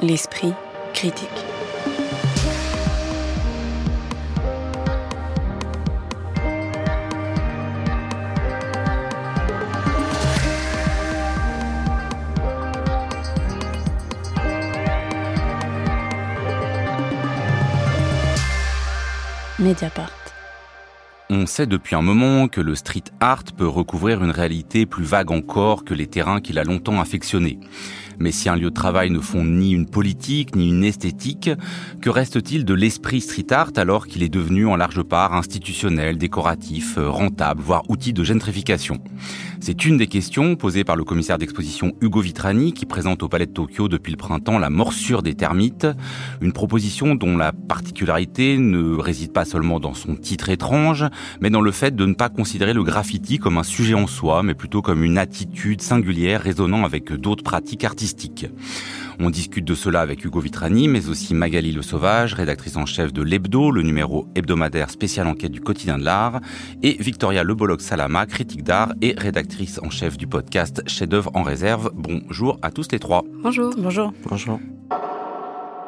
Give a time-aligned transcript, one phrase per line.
[0.00, 0.52] l'esprit
[0.94, 1.28] critique.
[19.58, 20.10] Mediapart.
[21.30, 25.30] On sait depuis un moment que le street art peut recouvrir une réalité plus vague
[25.30, 27.58] encore que les terrains qu'il a longtemps affectionnés.
[28.22, 31.50] Mais si un lieu de travail ne font ni une politique ni une esthétique,
[32.00, 36.98] que reste-t-il de l'esprit street art alors qu'il est devenu en large part institutionnel, décoratif,
[36.98, 39.00] euh, rentable, voire outil de gentrification?
[39.64, 43.46] C'est une des questions posées par le commissaire d'exposition Hugo Vitrani qui présente au Palais
[43.46, 45.86] de Tokyo depuis le printemps la morsure des termites,
[46.40, 51.04] une proposition dont la particularité ne réside pas seulement dans son titre étrange,
[51.40, 54.42] mais dans le fait de ne pas considérer le graffiti comme un sujet en soi,
[54.42, 58.46] mais plutôt comme une attitude singulière résonnant avec d'autres pratiques artistiques
[59.20, 63.12] on discute de cela avec Hugo Vitrani, mais aussi Magali Le Sauvage, rédactrice en chef
[63.12, 66.40] de l'Hebdo, le numéro hebdomadaire spécial enquête du quotidien de l'art,
[66.82, 71.90] et Victoria Lebolog Salama, critique d'art et rédactrice en chef du podcast Chef-d'œuvre en réserve.
[71.94, 73.24] Bonjour à tous les trois.
[73.42, 73.74] Bonjour.
[73.76, 74.12] Bonjour.
[74.28, 74.58] Bonjour.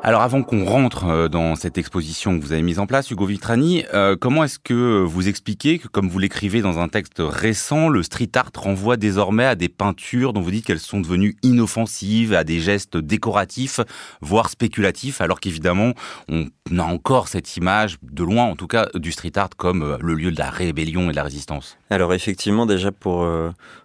[0.06, 3.24] Alors avant qu'on rentre euh, dans cette exposition que vous avez mise en place, Hugo
[3.24, 7.88] Vitrani, euh, comment est-ce que vous expliquez que, comme vous l'écrivez dans un texte récent,
[7.88, 12.34] le street art renvoie désormais à des peintures dont vous dites qu'elles sont devenues inoffensives,
[12.34, 13.80] à des gestes décoratifs,
[14.20, 15.94] voire spéculatifs, alors qu'évidemment,
[16.28, 19.96] on a encore cette image, de loin en tout cas, du street art comme euh,
[20.02, 21.78] le lieu de la rébellion et de la résistance.
[21.88, 23.26] Alors effectivement, déjà pour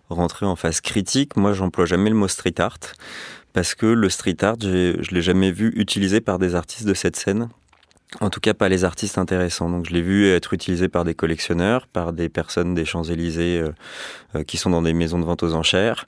[0.10, 2.80] rentrer en phase critique, moi j'emploie jamais le mot street art
[3.54, 7.16] parce que le street art, je l'ai jamais vu utilisé par des artistes de cette
[7.16, 7.50] scène.
[8.22, 9.70] En tout cas, pas les artistes intéressants.
[9.70, 13.70] Donc, je l'ai vu être utilisé par des collectionneurs, par des personnes des Champs-Élysées euh,
[14.36, 16.08] euh, qui sont dans des maisons de vente aux enchères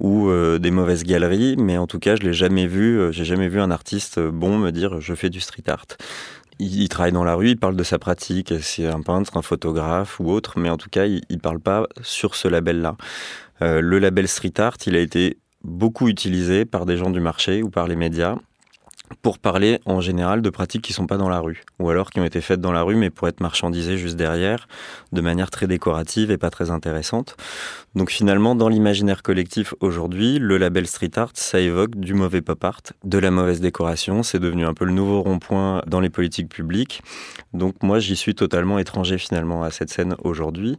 [0.00, 1.56] ou euh, des mauvaises galeries.
[1.58, 3.12] Mais en tout cas, je l'ai jamais vu.
[3.12, 5.84] J'ai jamais vu un artiste bon me dire je fais du street art.
[6.58, 10.20] Il, travaille dans la rue, il parle de sa pratique, c'est un peintre, un photographe
[10.20, 12.96] ou autre, mais en tout cas, il, ne parle pas sur ce label-là.
[13.60, 17.70] le label street art, il a été beaucoup utilisé par des gens du marché ou
[17.70, 18.36] par les médias
[19.20, 22.20] pour parler en général de pratiques qui sont pas dans la rue, ou alors qui
[22.20, 24.68] ont été faites dans la rue mais pour être marchandisées juste derrière,
[25.12, 27.36] de manière très décorative et pas très intéressante.
[27.94, 32.62] Donc finalement, dans l'imaginaire collectif aujourd'hui, le label street art, ça évoque du mauvais pop
[32.64, 36.48] art, de la mauvaise décoration, c'est devenu un peu le nouveau rond-point dans les politiques
[36.48, 37.02] publiques.
[37.52, 40.78] Donc moi, j'y suis totalement étranger finalement à cette scène aujourd'hui.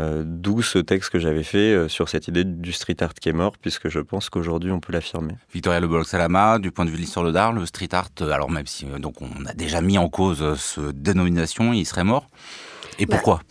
[0.00, 3.28] Euh, d'où ce texte que j'avais fait euh, sur cette idée du street art qui
[3.28, 5.34] est mort, puisque je pense qu'aujourd'hui on peut l'affirmer.
[5.52, 8.30] Victoria Le Salama, du point de vue de l'histoire de l'art, le street art, euh,
[8.30, 12.28] alors même si donc on a déjà mis en cause ce dénomination, il serait mort.
[12.98, 13.40] Et bah, pourquoi?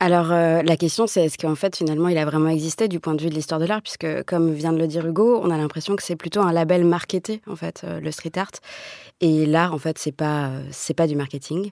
[0.00, 3.22] Alors la question c'est est-ce qu'en fait finalement il a vraiment existé du point de
[3.22, 3.82] vue de l'histoire de l'art?
[3.82, 6.84] Puisque comme vient de le dire Hugo, on a l'impression que c'est plutôt un label
[6.84, 8.50] marketé en fait le street art
[9.20, 11.70] et l'art en fait c'est pas c'est pas du marketing.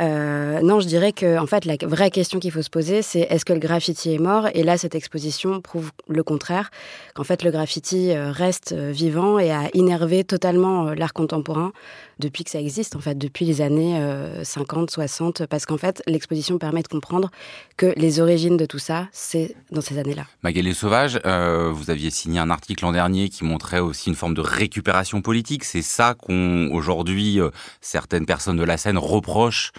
[0.00, 3.20] Euh, non, je dirais que en fait la vraie question qu'il faut se poser, c'est
[3.20, 4.48] est-ce que le graffiti est mort?
[4.54, 6.70] Et là, cette exposition prouve le contraire,
[7.14, 11.72] qu'en fait le graffiti euh, reste euh, vivant et a innervé totalement l'art contemporain
[12.18, 14.00] depuis que ça existe, en fait, depuis les années
[14.44, 17.30] 50, 60, parce qu'en fait l'exposition permet de comprendre
[17.76, 20.26] que les origines de tout ça, c'est dans ces années-là.
[20.44, 24.40] Magali Sauvage, vous aviez signé un article l'an dernier qui montrait aussi une forme de
[24.40, 25.64] récupération politique.
[25.64, 27.40] C'est ça qu'on aujourd'hui
[27.80, 29.72] certaines personnes de la scène reprochent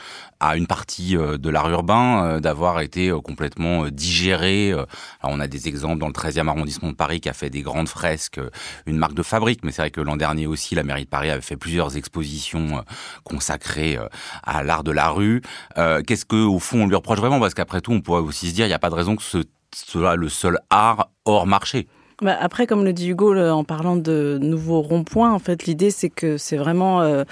[0.43, 4.73] à une partie euh, de l'art urbain euh, d'avoir été euh, complètement digéré.
[5.23, 7.87] On a des exemples dans le 13e arrondissement de Paris qui a fait des grandes
[7.87, 8.39] fresques,
[8.85, 11.29] une marque de fabrique, mais c'est vrai que l'an dernier aussi, la mairie de Paris
[11.29, 12.83] avait fait plusieurs expositions
[13.23, 13.97] consacrées
[14.43, 15.41] à l'art de la rue.
[15.75, 17.39] Qu'est-ce que au fond on lui reproche vraiment?
[17.39, 19.23] Parce qu'après tout, on pourrait aussi se dire, il n'y a pas de raison que
[19.23, 19.43] ce
[19.73, 21.87] soit le seul art hors marché.
[22.21, 26.09] Bah, après, comme le dit Hugo, en parlant de nouveaux ronds-points, en fait, l'idée c'est
[26.09, 27.23] que c'est vraiment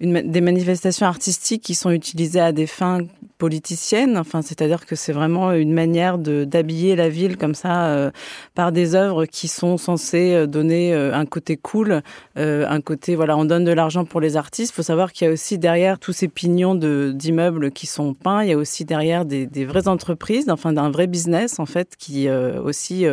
[0.00, 3.00] des manifestations artistiques qui sont utilisées à des fins
[3.38, 4.16] politiciennes.
[4.16, 8.10] Enfin, c'est-à-dire que c'est vraiment une manière d'habiller la ville comme ça euh,
[8.54, 12.02] par des œuvres qui sont censées euh, donner euh, un côté cool,
[12.36, 14.72] un côté voilà, on donne de l'argent pour les artistes.
[14.72, 18.42] Il faut savoir qu'il y a aussi derrière tous ces pignons d'immeubles qui sont peints,
[18.42, 22.28] il y a aussi derrière des, vraies entreprises, enfin d'un vrai business en fait qui
[22.28, 23.06] aussi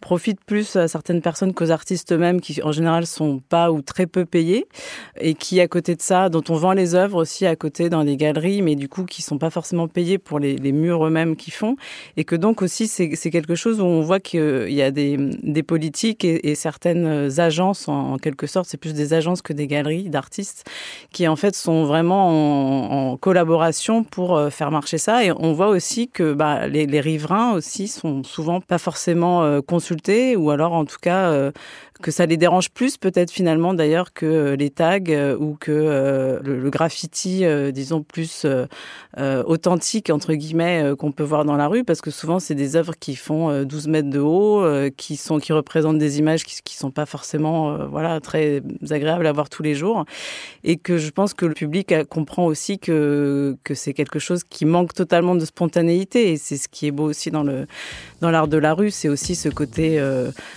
[0.00, 4.06] profite plus à certaines personnes qu'aux artistes eux-mêmes qui en général sont pas ou très
[4.06, 4.66] peu payés
[5.20, 8.04] et qui à côté de ça dont on vend les œuvres aussi à côté dans
[8.04, 11.52] des galeries, mais du coup qui sont pas forcément payés pour les, murs eux-mêmes qu'ils
[11.52, 11.76] font,
[12.16, 16.24] et que donc aussi c'est quelque chose où on voit qu'il y a des, politiques
[16.24, 20.68] et, certaines agences, en, quelque sorte, c'est plus des agences que des galeries d'artistes,
[21.12, 25.68] qui en fait sont vraiment en, collaboration pour euh, faire marcher ça, et on voit
[25.68, 30.84] aussi que bah, les, riverains aussi sont souvent pas forcément euh, consultés, ou alors en
[30.84, 31.52] tout cas euh,
[32.00, 34.98] que ça les dérange plus peut-être finalement d'ailleurs que les tags
[35.38, 38.46] ou que le, graffiti, disons plus
[39.18, 42.94] authentique entre guillemets qu'on peut voir dans la rue, parce que souvent c'est des œuvres
[42.98, 44.64] qui font 12 mètres de haut,
[44.96, 49.32] qui sont qui représentent des images qui, qui sont pas forcément voilà très agréables à
[49.32, 50.04] voir tous les jours,
[50.64, 54.64] et que je pense que le public comprend aussi que que c'est quelque chose qui
[54.64, 57.66] manque totalement de spontanéité, et c'est ce qui est beau aussi dans le
[58.22, 60.00] dans l'art de la rue, c'est aussi ce côté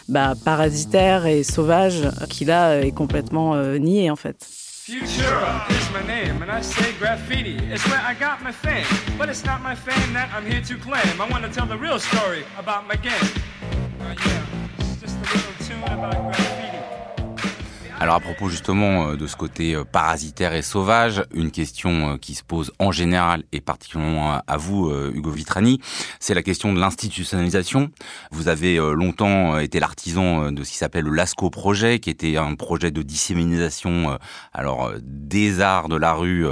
[0.08, 4.48] bah, parasitaire et sauvage qui là est complètement euh, nié en fait.
[4.86, 7.58] Futura is my name, and I say graffiti.
[7.72, 8.86] It's where I got my fame.
[9.18, 11.20] But it's not my fame that I'm here to claim.
[11.20, 13.30] I want to tell the real story about my game.
[14.00, 14.46] Uh, yeah,
[15.02, 16.65] just a little tune about graffiti.
[17.98, 22.18] Alors à propos justement euh, de ce côté euh, parasitaire et sauvage, une question euh,
[22.18, 25.80] qui se pose en général et particulièrement à vous, Hugo Vitrani,
[26.20, 27.90] c'est la question de l'institutionnalisation.
[28.32, 32.56] Vous avez longtemps été l'artisan de ce qui s'appelle le Lasco Projet, qui était un
[32.56, 34.18] projet de dissémination
[34.54, 36.46] alors des arts de la rue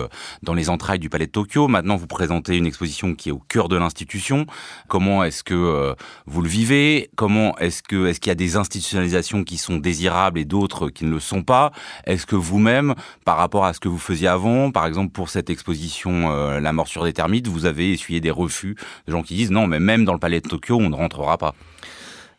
[0.44, 1.68] dans les entrailles du Palais de Tokyo.
[1.68, 4.46] Maintenant, vous présentez une exposition qui est au cœur de l'institution.
[4.88, 5.96] Comment est-ce que
[6.26, 7.10] vous le vivez?
[7.16, 11.06] Comment est-ce que est-ce qu'il y a des institutionnalisations qui sont désirables et d'autres qui
[11.06, 11.72] ne le sont pas.
[12.06, 12.94] Est-ce que vous-même,
[13.26, 16.74] par rapport à ce que vous faisiez avant, par exemple pour cette exposition euh, La
[16.74, 18.76] morsure des termites, vous avez essuyé des refus
[19.08, 21.38] de gens qui disent non, mais même dans le palais de Tokyo, on ne rentrera
[21.38, 21.56] pas.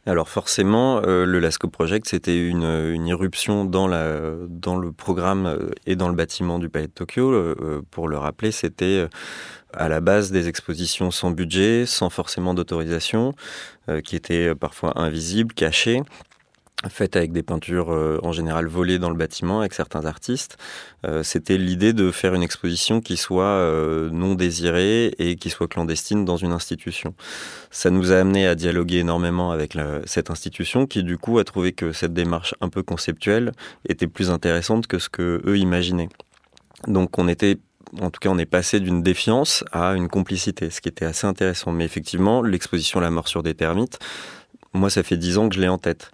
[0.06, 6.08] Alors forcément, euh, le Lasco Project, c'était une, irruption dans le programme euh, et dans
[6.08, 7.54] le bâtiment du Palais de Tokyo.
[7.90, 9.06] pour le rappeler, c'était
[9.72, 13.34] à la base des expositions sans budget, sans forcément d'autorisation,
[14.04, 16.02] qui étaient parfois invisibles, cachées
[16.88, 20.56] faite avec des peintures euh, en général volées dans le bâtiment avec certains artistes.
[21.06, 25.68] Euh, c'était l'idée de faire une exposition qui soit euh, non désirée et qui soit
[25.68, 27.14] clandestine dans une institution.
[27.70, 31.72] Ça nous a amené à dialoguer énormément avec cette institution qui du coup a trouvé
[31.72, 33.52] que cette démarche un peu conceptuelle
[33.88, 36.08] était plus intéressante que ce que eux imaginaient.
[36.86, 37.58] Donc on était
[38.00, 41.28] en tout cas, on est passé d'une défiance à une complicité, ce qui était assez
[41.28, 41.70] intéressant.
[41.70, 44.00] Mais effectivement, l'exposition La mort sur des termites,
[44.74, 46.10] moi, ça fait dix ans que je l'ai en tête.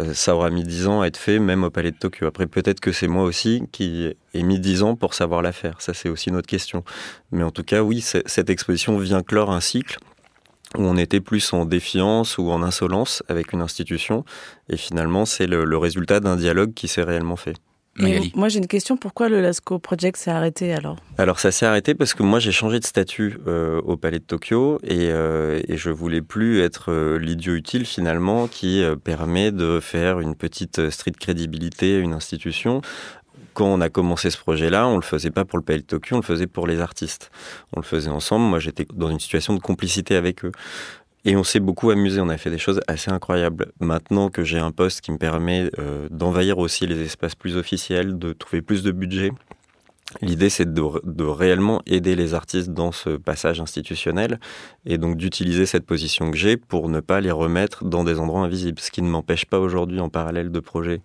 [0.00, 2.26] Euh, ça aura mis dix ans à être fait, même au Palais de Tokyo.
[2.26, 5.80] Après, peut-être que c'est moi aussi qui ai mis dix ans pour savoir la faire.
[5.80, 6.84] Ça, c'est aussi une autre question.
[7.30, 9.98] Mais en tout cas, oui, cette exposition vient clore un cycle
[10.76, 14.24] où on était plus en défiance ou en insolence avec une institution.
[14.68, 17.54] Et finalement, c'est le résultat d'un dialogue qui s'est réellement fait
[18.34, 18.96] moi, j'ai une question.
[18.96, 20.96] Pourquoi le Lasco Project s'est arrêté alors?
[21.18, 24.24] Alors, ça s'est arrêté parce que moi, j'ai changé de statut euh, au Palais de
[24.24, 29.52] Tokyo et, euh, et je voulais plus être euh, l'idiot utile finalement qui euh, permet
[29.52, 32.80] de faire une petite street crédibilité à une institution.
[33.52, 36.16] Quand on a commencé ce projet-là, on le faisait pas pour le Palais de Tokyo,
[36.16, 37.30] on le faisait pour les artistes.
[37.72, 38.44] On le faisait ensemble.
[38.46, 40.50] Moi, j'étais dans une situation de complicité avec eux.
[41.26, 43.72] Et on s'est beaucoup amusé, on a fait des choses assez incroyables.
[43.80, 48.18] Maintenant que j'ai un poste qui me permet euh, d'envahir aussi les espaces plus officiels,
[48.18, 49.30] de trouver plus de budget,
[50.20, 54.38] L'idée, c'est de, de, réellement aider les artistes dans ce passage institutionnel
[54.86, 58.42] et donc d'utiliser cette position que j'ai pour ne pas les remettre dans des endroits
[58.42, 58.78] invisibles.
[58.80, 61.00] Ce qui ne m'empêche pas aujourd'hui, en parallèle de projets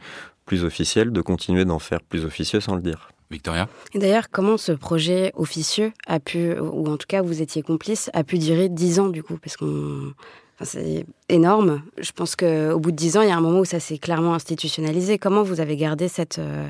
[0.46, 3.10] plus officiels, de continuer d'en faire plus officieux sans le dire.
[3.32, 7.62] Victoria Et d'ailleurs, comment ce projet officieux a pu, ou en tout cas vous étiez
[7.62, 9.38] complice, a pu durer dix ans du coup?
[9.38, 10.14] Parce qu'on.
[10.62, 11.84] c'est énorme.
[12.00, 14.00] Je pense qu'au bout de dix ans, il y a un moment où ça s'est
[14.00, 15.20] clairement institutionnalisé.
[15.20, 16.68] Comment vous avez gardé cette, euh,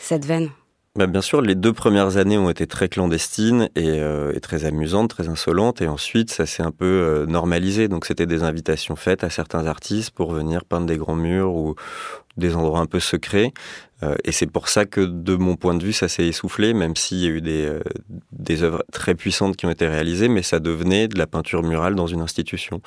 [0.00, 0.50] cette veine?
[0.96, 4.64] Bah bien sûr, les deux premières années ont été très clandestines et, euh, et très
[4.64, 7.88] amusantes, très insolentes, et ensuite ça s'est un peu euh, normalisé.
[7.88, 11.74] Donc c'était des invitations faites à certains artistes pour venir peindre des grands murs ou
[12.36, 13.52] des endroits un peu secrets.
[14.04, 16.96] Euh, et c'est pour ça que, de mon point de vue, ça s'est essoufflé, même
[16.96, 17.80] s'il y a eu des, euh,
[18.32, 21.94] des œuvres très puissantes qui ont été réalisées, mais ça devenait de la peinture murale
[21.94, 22.80] dans une institution.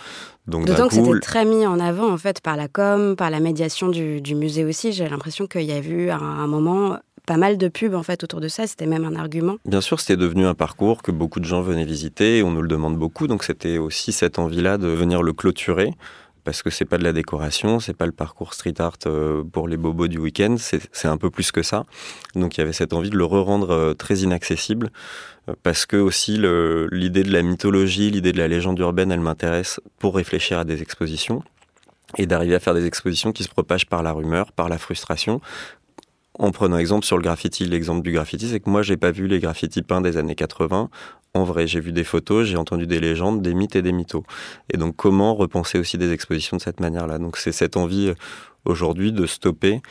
[0.47, 3.39] Donc, D'autant que c'était très mis en avant, en fait, par la com, par la
[3.39, 4.91] médiation du, du musée aussi.
[4.91, 8.23] J'ai l'impression qu'il y a eu un, un moment pas mal de pubs en fait
[8.23, 8.65] autour de ça.
[8.65, 9.57] C'était même un argument.
[9.65, 12.41] Bien sûr, c'était devenu un parcours que beaucoup de gens venaient visiter.
[12.41, 15.93] On nous le demande beaucoup, donc c'était aussi cette envie-là de venir le clôturer
[16.47, 19.67] parce que c'est pas de la décoration, c'est pas le parcours street art euh, pour
[19.67, 21.83] les bobos du week-end, c'est un peu plus que ça.
[22.35, 24.89] Donc il y avait cette envie de le re-rendre euh, très inaccessible,
[25.49, 29.81] euh, parce que aussi l'idée de la mythologie, l'idée de la légende urbaine, elle m'intéresse
[29.99, 31.43] pour réfléchir à des expositions
[32.17, 35.41] et d'arriver à faire des expositions qui se propagent par la rumeur, par la frustration,
[36.39, 39.27] en prenant exemple sur le graffiti, l'exemple du graffiti, c'est que moi, j'ai pas vu
[39.27, 40.89] les graffitis peints des années 80.
[41.33, 44.23] En vrai, j'ai vu des photos, j'ai entendu des légendes, des mythes et des mythos.
[44.73, 47.19] Et donc, comment repenser aussi des expositions de cette manière-là?
[47.19, 48.13] Donc, c'est cette envie euh,
[48.65, 49.81] aujourd'hui de stopper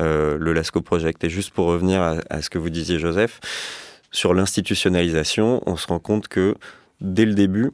[0.00, 1.22] euh, le Lasco Project.
[1.24, 3.40] Et juste pour revenir à, à ce que vous disiez, Joseph,
[4.10, 6.54] sur l'institutionnalisation, on se rend compte que
[7.00, 7.70] dès le début,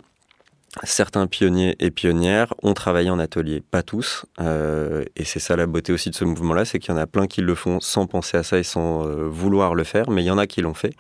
[0.85, 4.27] certains pionniers et pionnières ont travaillé en atelier, pas tous.
[4.41, 7.07] Euh, et c'est ça la beauté aussi de ce mouvement-là, c'est qu'il y en a
[7.07, 10.23] plein qui le font sans penser à ça et sans euh, vouloir le faire, mais
[10.23, 10.95] il y en a qui l'ont fait.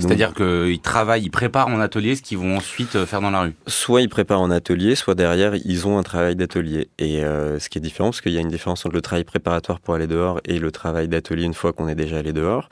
[0.00, 3.42] C'est-à-dire qu'ils travaillent, ils préparent en atelier ce qu'ils vont ensuite euh, faire dans la
[3.42, 6.88] rue Soit ils préparent en atelier, soit derrière, ils ont un travail d'atelier.
[6.98, 9.80] Et ce qui est différent, parce qu'il y a une différence entre le travail préparatoire
[9.80, 12.68] pour aller dehors et le travail d'atelier une fois qu'on est déjà allé dehors.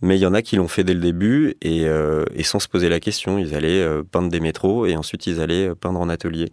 [0.00, 1.82] Mais il y en a qui l'ont fait dès le début et,
[2.34, 3.38] et, sans se poser la question.
[3.38, 6.50] Ils allaient peindre des métros et ensuite ils allaient peindre en atelier.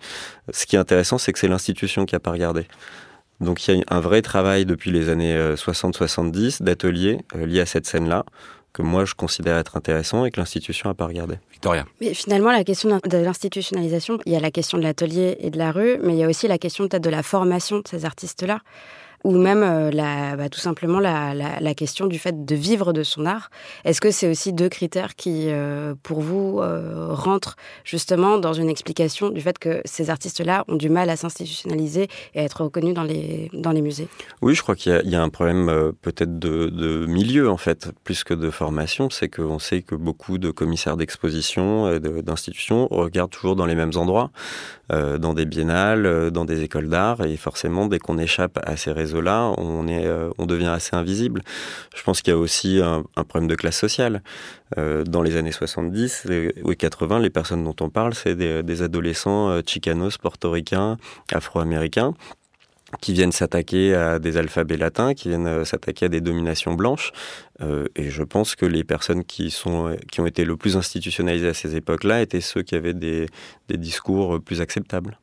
[0.51, 2.65] Ce qui est intéressant, c'est que c'est l'institution qui n'a pas regardé.
[3.41, 7.65] Donc il y a un vrai travail depuis les années 60-70 d'atelier euh, lié à
[7.65, 8.23] cette scène-là
[8.73, 11.35] que moi je considère être intéressant et que l'institution n'a pas regardé.
[11.51, 11.85] Victoria.
[11.99, 15.57] Mais finalement, la question de l'institutionnalisation, il y a la question de l'atelier et de
[15.57, 18.05] la rue, mais il y a aussi la question peut-être de la formation de ces
[18.05, 18.59] artistes-là
[19.23, 23.49] ou même euh, bah, tout simplement la, question du fait de vivre de son art.
[23.85, 28.69] Est-ce que c'est aussi deux critères qui, euh, pour vous, euh, rentrent justement dans une
[28.69, 32.93] explication du fait que ces artistes-là ont du mal à s'institutionnaliser et à être reconnus
[32.93, 34.07] dans les, musées?
[34.41, 38.33] Oui, je crois qu'il y, a un problème peut-être de, milieu, en fait, plus que
[38.33, 39.09] de formation.
[39.09, 44.29] C'est qu'on sait que beaucoup de commissaires d'exposition, d'institutions, regardent toujours dans les mêmes endroits,
[44.89, 49.10] dans des biennales, dans des écoles d'art, et forcément, dès qu'on échappe à ces réseaux
[49.19, 51.41] là on, est, euh, on devient assez invisible.
[51.95, 54.23] Je pense qu'il y a aussi un, problème de classe sociale.
[54.77, 56.27] Euh, dans les années 70
[56.63, 60.97] ou 80, les personnes dont on parle, c'est des, adolescents euh, chicanos, portoricains,
[61.31, 62.13] afro-américains
[62.99, 67.13] qui viennent s'attaquer à des alphabets latins, qui viennent s'attaquer à des dominations blanches.
[67.95, 71.53] et je pense que les personnes qui, sont, qui ont été le plus institutionnalisées à
[71.53, 73.27] ces époques-là étaient ceux qui avaient des
[73.69, 75.17] discours plus acceptables.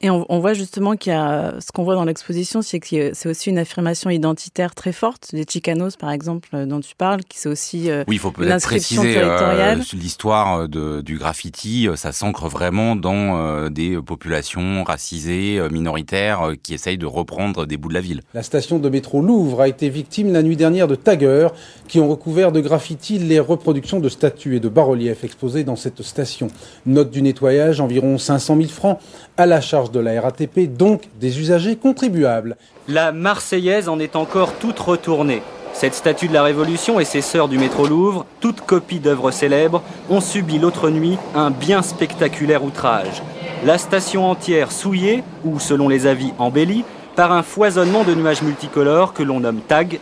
[0.00, 3.28] Et on, voit justement qu'il y a ce qu'on voit dans l'exposition, c'est que c'est
[3.28, 5.30] aussi une affirmation identitaire très forte.
[5.32, 8.30] Les Chicanos, par exemple, euh, dont tu parles, qui c'est aussi euh, oui, il faut
[8.30, 11.88] peut-être préciser euh, l'histoire du graffiti.
[11.96, 17.94] Ça s'ancre vraiment dans des populations racisées, minoritaires, qui essayent de reprendre des bouts de
[17.94, 18.22] la ville.
[18.34, 21.48] La station de métro Louvre a été victime la nuit dernière de taggers
[21.88, 26.02] qui ont recouvert de graffiti les reproductions de statues et de bas-reliefs exposées dans cette
[26.02, 26.48] station.
[26.86, 28.98] Note du nettoyage, environ 500 000 francs
[29.36, 32.56] à la charge de la RATP, donc des usagers contribuables.
[32.86, 35.42] La Marseillaise en est encore toute retournée.
[35.72, 39.82] Cette statue de la Révolution et ses sœurs du métro Louvre, toutes copies d'œuvres célèbres,
[40.10, 43.22] ont subi l'autre nuit un bien spectaculaire outrage.
[43.64, 46.84] La station entière souillée, ou selon les avis embellie,
[47.16, 49.98] par un foisonnement de nuages multicolores que l'on nomme tag,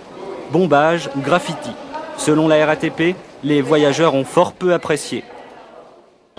[0.53, 1.71] bombage ou graffiti.
[2.17, 5.25] Selon la RATP, les voyageurs ont fort peu apprécié.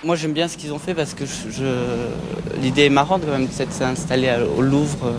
[0.04, 1.24] Moi j'aime bien ce qu'ils ont fait parce que
[2.62, 5.12] l'idée est marrante quand même de s'installer au Louvre.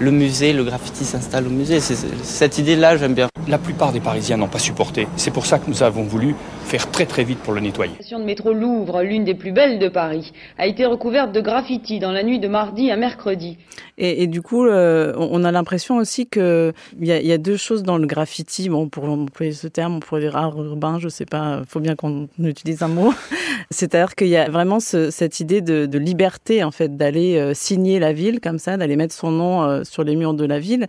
[0.00, 1.80] Le musée, le graffiti s'installe au musée.
[1.80, 3.28] Cette idée-là, j'aime bien.
[3.48, 5.08] La plupart des Parisiens n'ont pas supporté.
[5.16, 6.36] C'est pour ça que nous avons voulu
[6.66, 7.94] faire très très vite pour le nettoyer.
[7.94, 11.40] La station de métro Louvre, l'une des plus belles de Paris, a été recouverte de
[11.40, 13.56] graffiti dans la nuit de mardi à mercredi.
[14.00, 17.82] Et, du coup, euh, on a l'impression aussi qu'il y, a, y a deux choses
[17.82, 18.68] dans le graffiti.
[18.68, 21.96] Bon, pour employer ce terme, on pourrait dire art urbain, je sais pas, faut bien
[21.96, 23.12] qu'on utilise un mot.
[23.72, 28.12] C'est-à-dire qu'il y a vraiment cette idée de, liberté, en fait, d'aller euh, signer la
[28.12, 30.86] ville comme ça, d'aller mettre son nom euh, sur les murs de la ville.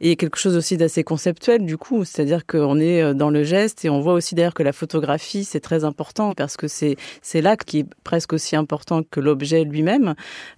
[0.00, 2.04] Et quelque chose aussi d'assez conceptuel, du coup.
[2.04, 5.60] C'est-à-dire qu'on est dans le geste et on voit aussi d'ailleurs que la photographie c'est
[5.60, 10.14] très important parce que c'est c'est l'acte qui est presque aussi important que l'objet lui-même.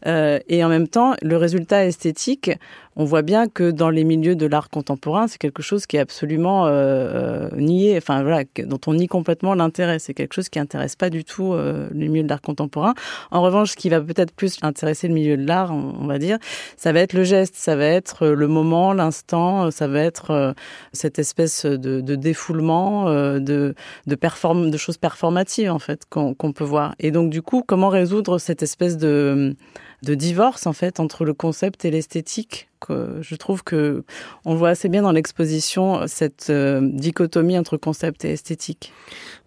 [0.06, 2.50] Euh, et en même temps, le résultat esthétique,
[2.96, 6.00] on voit bien que dans les milieux de l'art contemporain, c'est quelque chose qui est
[6.00, 9.98] absolument euh, euh nié, enfin voilà, dont on nie complètement l'intérêt.
[9.98, 12.94] C'est quelque chose qui intéresse pas du tout euh, le milieu de l'art contemporain.
[13.30, 16.38] En revanche, ce qui va peut-être plus intéresser le milieu de l'art, on, va dire,
[16.76, 20.52] ça va être le geste, ça va être le moment, l'instant, ça va être euh,
[20.92, 23.74] cette espèce de, de défoulement, euh, de,
[24.06, 26.94] de, de choses performatives en fait qu'on peut voir.
[26.98, 29.56] Et donc du coup, comment résoudre cette espèce de
[30.04, 32.68] de divorce en fait entre le concept et l'esthétique.
[32.88, 34.04] Je trouve que
[34.44, 38.92] on voit assez bien dans l'exposition cette euh, dichotomie entre concept et esthétique.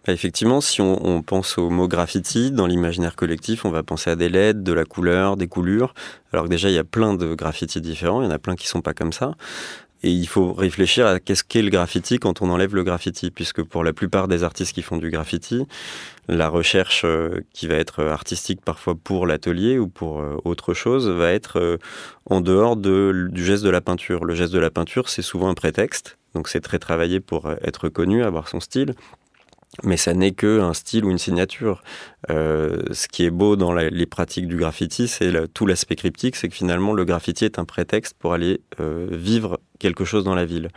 [0.06, 4.16] Bah, effectivement, si on, pense au mot graffiti dans l'imaginaire collectif, on va penser à
[4.16, 5.94] des LED, de la couleur, des coulures.
[6.32, 8.56] Alors que déjà il y a plein de graffitis différents, il y en a plein
[8.56, 9.34] qui sont pas comme ça.
[10.02, 13.62] Et il faut réfléchir à qu'est-ce qu'est le graffiti quand on enlève le graffiti, puisque
[13.62, 15.66] pour la plupart des artistes qui font du graffiti,
[16.28, 21.08] la recherche euh, qui va être artistique parfois pour l'atelier ou pour euh, autre chose
[21.08, 21.78] va être euh,
[22.26, 24.24] en dehors de, du geste de la peinture.
[24.24, 27.88] Le geste de la peinture, c'est souvent un prétexte, donc c'est très travaillé pour être
[27.88, 28.94] connu, avoir son style.
[29.84, 31.82] Mais ça n'est que un style ou une signature.
[32.30, 36.48] Euh, ce qui est beau dans les pratiques du graffiti, c'est tout l'aspect cryptique, c'est
[36.48, 40.44] que finalement le graffiti est un prétexte pour aller euh, vivre quelque chose dans la
[40.44, 40.70] ville.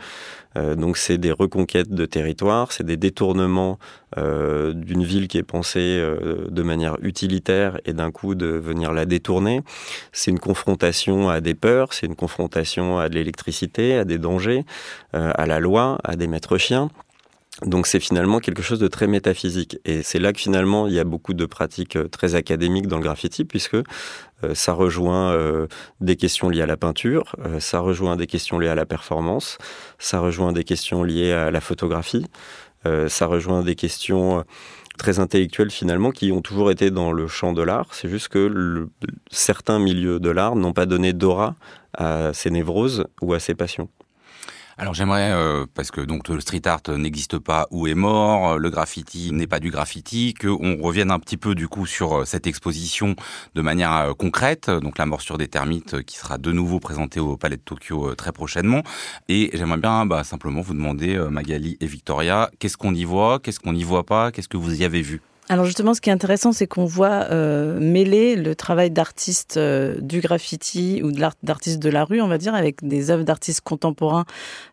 [0.56, 3.78] Euh, donc c'est des reconquêtes de territoire, c'est des détournements
[4.18, 8.92] euh, d'une ville qui est pensée euh, de manière utilitaire et d'un coup de venir
[8.92, 9.60] la détourner.
[10.12, 14.64] C'est une confrontation à des peurs, c'est une confrontation à de l'électricité, à des dangers,
[15.12, 16.90] à la loi, à des maîtres chiens.
[17.60, 19.78] Donc c'est finalement quelque chose de très métaphysique.
[19.84, 22.96] Et c'est là que finalement il y a beaucoup de pratiques euh, très académiques dans
[22.96, 25.66] le graffiti, puisque euh, ça rejoint euh,
[26.00, 29.58] des questions liées à la peinture, ça rejoint des questions liées à la performance,
[29.98, 32.26] ça rejoint des questions liées à la photographie,
[33.06, 34.44] ça rejoint des questions
[34.98, 37.86] très intellectuelles finalement qui ont toujours été dans le champ de l'art.
[37.92, 38.88] C'est juste que
[39.30, 41.54] certains milieux de l'art n'ont pas donné d'aura
[41.96, 43.88] à ces névroses ou à ces passions.
[44.78, 48.70] Alors j'aimerais, euh, parce que donc le street art n'existe pas ou est mort, le
[48.70, 52.46] graffiti n'est pas du graffiti, qu'on revienne un petit peu du coup sur euh, cette
[52.46, 53.14] exposition
[53.54, 57.36] de manière euh, concrète, donc la morsure des termites qui sera de nouveau présentée au
[57.36, 58.82] Palais de Tokyo très prochainement.
[59.28, 63.60] Et j'aimerais bien bah, simplement vous demander, Magali et Victoria, qu'est-ce qu'on y voit, qu'est-ce
[63.60, 65.20] qu'on n'y voit pas, qu'est-ce que vous y avez vu?
[65.52, 69.96] Alors justement, ce qui est intéressant, c'est qu'on voit euh, mêler le travail d'artistes euh,
[70.00, 74.24] du graffiti ou d'artistes de la rue, on va dire, avec des œuvres d'artistes contemporains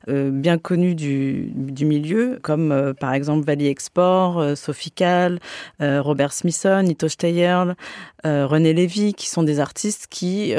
[0.08, 1.52] euh, bien connus du,
[1.86, 5.40] milieu, comme par exemple Valley Export, Sophie Kahl,
[5.82, 7.76] Robert Smithson, Ito Steyerl,
[8.24, 10.54] René Lévy, qui sont des artistes qui,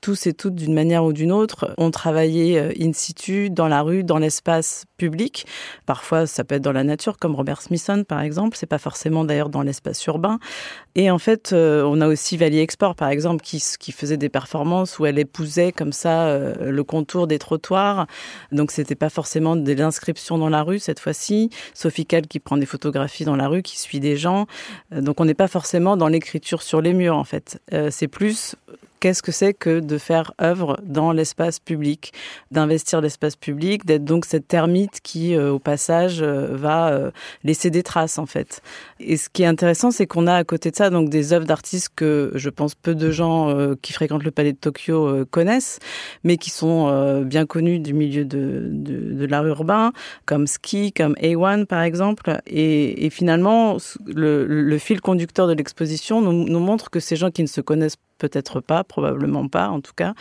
[0.00, 4.04] tous et toutes, d'une manière ou d'une autre, ont travaillé in situ, dans la rue,
[4.04, 5.46] dans l'espace public.
[5.86, 8.56] Parfois, ça peut être dans la nature, comme Robert Smithson, par exemple.
[8.56, 10.38] C'est pas forcément d'ailleurs dans l'espace urbain.
[10.94, 13.60] Et en fait, euh, on a aussi Valley Export, par exemple, qui,
[13.92, 18.06] faisait des performances où elle épousait comme ça euh, le contour des trottoirs.
[18.52, 21.50] Donc, c'était pas forcément de l'inscription dans la rue cette fois-ci.
[21.74, 24.46] Sophie Cal qui prend des photographies dans la rue, qui suit des gens.
[24.92, 27.60] Euh, donc, on n'est pas forcément dans l'écriture sur les murs, en fait.
[27.90, 28.56] c'est plus
[29.00, 32.12] qu'est-ce que c'est que de faire œuvre dans l'espace public,
[32.50, 37.10] d'investir l'espace public, d'être donc cette termite qui, euh, au passage, euh, va euh,
[37.44, 38.62] laisser des traces en fait.
[39.00, 41.46] Et ce qui est intéressant, c'est qu'on a à côté de ça donc des œuvres
[41.46, 45.78] d'artistes que je pense peu de gens qui fréquentent le Palais de Tokyo connaissent,
[46.24, 49.92] mais qui sont bien connus du milieu de, l'art urbain,
[50.24, 52.38] comme Ski, comme A1 par exemple.
[52.46, 57.42] Et, finalement, le, le, fil conducteur de l'exposition nous, nous montre que ces gens qui
[57.42, 60.14] ne se connaissent peut-être pas, probablement pas en tout cas,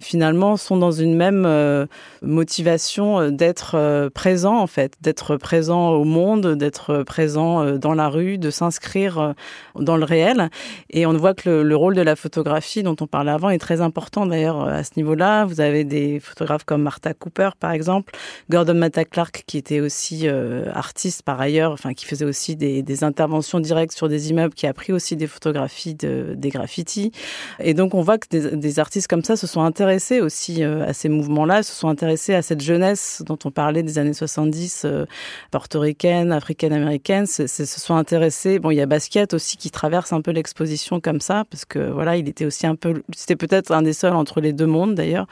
[0.00, 1.86] finalement sont dans une même euh,
[2.22, 8.08] motivation euh, d'être euh, présent en fait, d'être présent au monde, d'être présent dans la
[8.08, 9.34] rue, de s'inscrire
[9.76, 10.50] dans le réel.
[10.90, 13.58] Et on voit que le, le, rôle de la photographie dont on parlait avant est
[13.58, 15.44] très important d'ailleurs à ce niveau-là.
[15.44, 18.12] Vous avez des photographes comme Martha Cooper par exemple,
[18.50, 20.28] Gordon Matta Clark qui était aussi
[20.72, 24.74] artiste par ailleurs, enfin qui faisait aussi des, interventions directes sur des immeubles, qui a
[24.74, 27.12] pris aussi des photographies de, des graffitis.
[27.60, 30.92] Et donc on voit que des, artistes comme ça se sont intéressés aussi euh, à
[30.92, 35.06] ces mouvements-là, se sont intéressés à cette jeunesse dont on parlait des années 70, euh,
[35.50, 38.58] portoricaine, africaine-américaine, se, sont intéressés.
[38.58, 41.90] Bon, il y a Basquiat aussi qui traverse un peu l'exposition comme ça, parce que
[41.90, 44.94] voilà, il était aussi un peu, c'était peut-être un des seuls entre les deux mondes
[44.94, 45.26] d'ailleurs.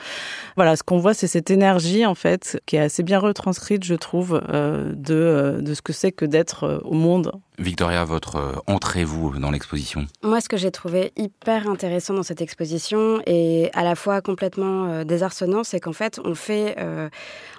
[0.56, 3.94] Voilà, ce qu'on voit, c'est cette énergie en fait qui est assez bien retranscrite, je
[3.94, 9.05] trouve, euh, de, de ce que c'est que d'être au monde Victoria, votre euh, entrée,
[9.05, 10.07] vous, dans l'exposition?
[10.23, 14.87] Moi, ce que j'ai trouvé hyper intéressant dans cette exposition et à la fois complètement
[14.87, 17.11] euh, désarçonnant, c'est qu'en fait, on fait euh,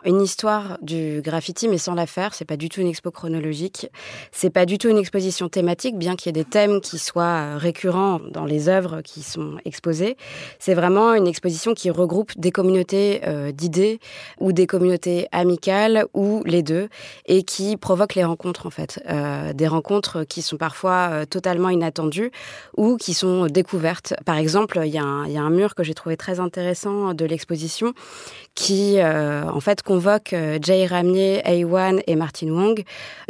[0.04, 2.34] une histoire du graffiti, mais sans la faire.
[2.34, 3.90] C'est pas du tout une expo chronologique.
[4.32, 7.58] C'est pas du tout une exposition thématique, bien qu'il y ait des thèmes qui soient
[7.58, 10.18] récurrents dans les œuvres qui sont exposées.
[10.58, 13.22] C'est vraiment une exposition qui regroupe des communautés
[13.54, 14.00] d'idées
[14.40, 16.90] ou des communautés amicales ou les deux
[17.28, 19.00] et qui provoque les rencontres, en fait.
[19.54, 19.91] Des rencontres
[20.30, 22.32] qui sont parfois euh, totalement inattendues
[22.78, 24.14] ou qui sont découvertes.
[24.26, 26.40] Par exemple, il y, a un, il y a un mur que j'ai trouvé très
[26.40, 27.94] intéressant de l'exposition
[28.56, 32.84] qui, euh, en fait, convoque euh, Jay Ramier, A1 et Martin Wong.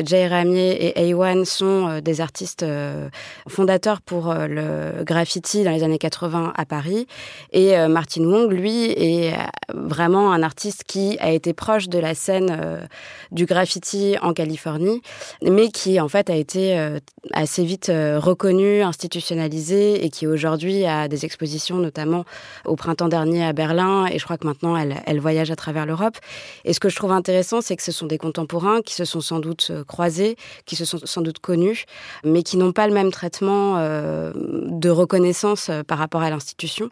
[0.03, 3.09] Jay Ramier et A1 sont euh, des artistes euh,
[3.47, 7.07] fondateurs pour le graffiti dans les années 80 à Paris.
[7.51, 9.33] Et Martin Wong, lui, est
[9.73, 12.87] vraiment un artiste qui a été proche de la scène
[13.31, 15.01] du graffiti en Californie,
[15.43, 16.97] mais qui, en fait, a été
[17.33, 22.25] assez vite reconnu, institutionnalisé et qui aujourd'hui a des expositions, notamment
[22.65, 24.07] au printemps dernier à Berlin.
[24.07, 26.17] Et je crois que maintenant, elle, elle voyage à travers l'Europe.
[26.65, 29.21] Et ce que je trouve intéressant, c'est que ce sont des contemporains qui se sont
[29.21, 31.85] sans doute euh, croisés, qui se sont sans doute connus,
[32.23, 36.89] mais qui n'ont pas le même traitement euh, de reconnaissance euh, par rapport à l'institution.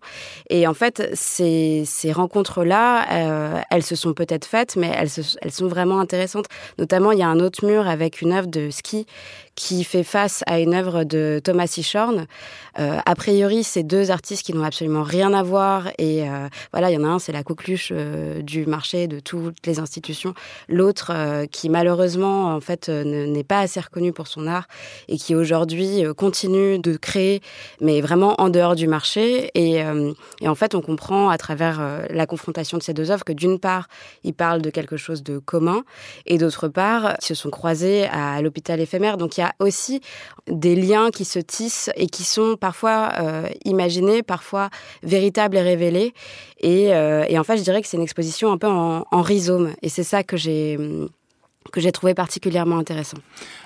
[0.50, 5.10] Et en fait, ces, ces rencontres-là, elles se sont peut-être faites, mais elles,
[5.42, 6.46] elles sont vraiment intéressantes.
[6.78, 9.06] Notamment, il y a un autre mur avec une œuvre de ski
[9.60, 12.28] qui fait face à une œuvre de Thomas Ischorn.
[12.80, 15.90] Euh, a priori, c'est deux artistes qui n'ont absolument rien à voir.
[15.98, 19.20] Et euh, voilà, il y en a un, c'est la coqueluche euh, du marché de
[19.20, 20.34] toutes les institutions.
[20.70, 21.12] L'autre,
[21.52, 24.68] qui malheureusement, en fait, n'est pas assez reconnu pour son art
[25.10, 27.42] et qui aujourd'hui continue de créer,
[27.82, 29.52] mais vraiment en dehors du marché.
[29.56, 29.84] Et,
[30.40, 33.60] et en fait, on comprend à travers la confrontation de ces deux œuvres que d'une
[33.60, 33.90] part,
[34.24, 35.84] ils parlent de quelque chose de commun
[36.26, 39.18] et d'autre part, ils se sont croisés à l'hôpital éphémère.
[39.18, 40.02] Donc il y a aussi
[40.48, 44.70] des liens qui se tissent et qui sont parfois euh, imaginés, parfois
[45.04, 46.14] véritables et révélés.
[46.60, 49.22] Et, euh, et, en fait, je dirais que c'est une exposition un peu en, en
[49.22, 49.74] rhizome.
[49.82, 50.78] Et c'est ça que j'ai
[51.72, 53.18] que j'ai trouvé particulièrement intéressant.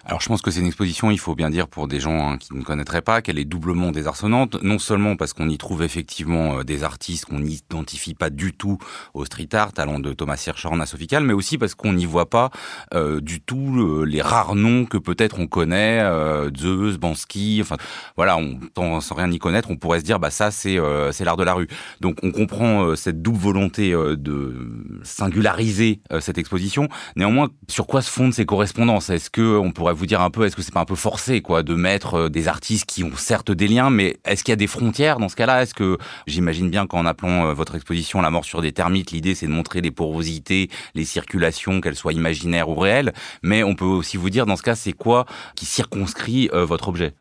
[0.04, 2.38] Alors je pense que c'est une exposition, il faut bien dire pour des gens hein,
[2.38, 6.60] qui ne connaîtraient pas, qu'elle est doublement désarçonnante, non seulement parce qu'on y trouve effectivement
[6.60, 8.78] euh, des artistes qu'on n'identifie pas du tout
[9.14, 12.30] au street art, allant de Thomas Hirschhorn à Sophie mais aussi parce qu'on n'y voit
[12.30, 12.50] pas
[12.94, 17.78] euh, du tout euh, les rares noms que peut-être on connaît, euh, Zeus, Bansky, enfin
[18.16, 18.40] voilà,
[18.76, 20.78] sans rien y connaître, on pourrait se dire bah ça c'est
[21.12, 21.68] c'est l'art de la rue.
[22.02, 26.88] Donc on comprend cette double volonté de singulariser cette exposition.
[27.16, 29.10] Néanmoins, sur quoi se fondent ces correspondances?
[29.10, 31.42] Est-ce que on pourrait vous dire un peu, est-ce que c'est pas un peu forcé,
[31.42, 34.54] quoi, de mettre euh, des artistes qui ont certes des liens, mais est-ce qu'il y
[34.54, 35.64] a des frontières dans ce cas-là?
[35.64, 39.36] Est-ce que j'imagine bien qu'en appelant euh, votre exposition La mort sur des termites, l'idée
[39.36, 43.86] c'est de montrer les porosités, les circulations, qu'elles soient imaginaires ou réelles, mais on peut
[43.86, 47.14] aussi vous dire dans ce cas, c'est quoi qui circonscrit euh, votre objet?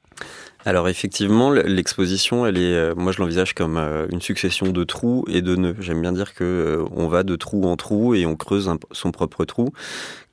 [0.64, 3.78] Alors effectivement, l'exposition, elle est, moi je l'envisage comme
[4.12, 5.74] une succession de trous et de nœuds.
[5.80, 9.44] J'aime bien dire que on va de trou en trou et on creuse son propre
[9.44, 9.70] trou,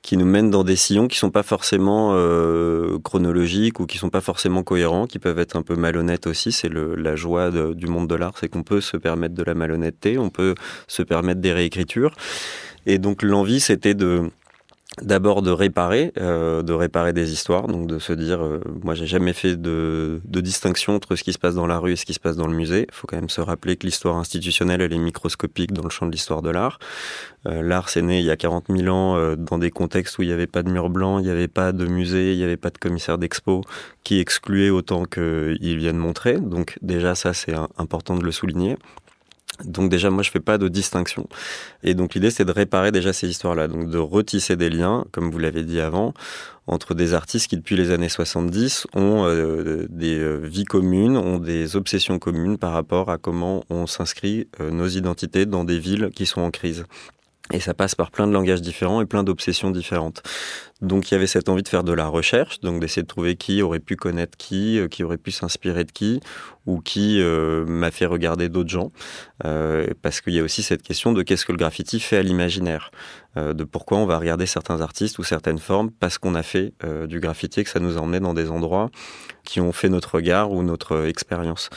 [0.02, 2.14] qui nous mène dans des sillons qui sont pas forcément
[3.04, 6.52] chronologiques ou qui sont pas forcément cohérents, qui peuvent être un peu malhonnêtes aussi.
[6.52, 10.16] C'est la joie du monde de l'art, c'est qu'on peut se permettre de la malhonnêteté,
[10.18, 10.54] on peut
[10.88, 12.14] se permettre des réécritures.
[12.86, 14.30] Et donc l'envie, c'était de
[15.00, 19.06] D'abord de réparer, euh, de réparer des histoires, donc de se dire, euh, moi j'ai
[19.06, 22.04] jamais fait de, de, distinction entre ce qui se passe dans la rue et ce
[22.04, 22.86] qui se passe dans le musée.
[22.88, 26.06] Il faut quand même se rappeler que l'histoire institutionnelle elle est microscopique dans le champ
[26.06, 26.80] de l'histoire de l'art.
[27.46, 30.22] Euh, l'art c'est né il y a 40 000 ans euh, dans des contextes où
[30.22, 32.44] il n'y avait pas de mur blanc, il n'y avait pas de musée, il n'y
[32.44, 33.62] avait pas de commissaire d'expo
[34.02, 36.38] qui excluait autant qu'il vient de montrer.
[36.38, 38.76] Donc déjà ça c'est important de le souligner.
[39.64, 41.28] Donc déjà, moi, je fais pas de distinction.
[41.82, 45.30] Et donc l'idée, c'est de réparer déjà ces histoires-là, donc de retisser des liens, comme
[45.30, 46.14] vous l'avez dit avant,
[46.66, 51.38] entre des artistes qui, depuis les années 70, ont euh, des euh, vies communes, ont
[51.38, 56.10] des obsessions communes par rapport à comment on s'inscrit euh, nos identités dans des villes
[56.14, 56.84] qui sont en crise.
[57.52, 60.22] Et ça passe par plein de langages différents et plein d'obsessions différentes.
[60.82, 63.36] Donc il y avait cette envie de faire de la recherche, donc d'essayer de trouver
[63.36, 66.20] qui aurait pu connaître qui, euh, qui aurait pu s'inspirer de qui,
[66.66, 68.92] ou qui euh, m'a fait regarder d'autres gens.
[69.44, 72.22] Euh, parce qu'il y a aussi cette question de qu'est-ce que le graffiti fait à
[72.22, 72.90] l'imaginaire,
[73.36, 76.74] de pourquoi on va regarder certains artistes ou certaines formes parce qu'on a fait
[77.06, 78.90] du graffiti et que ça nous a emmené dans des endroits
[79.44, 81.70] qui ont fait notre regard ou notre expérience.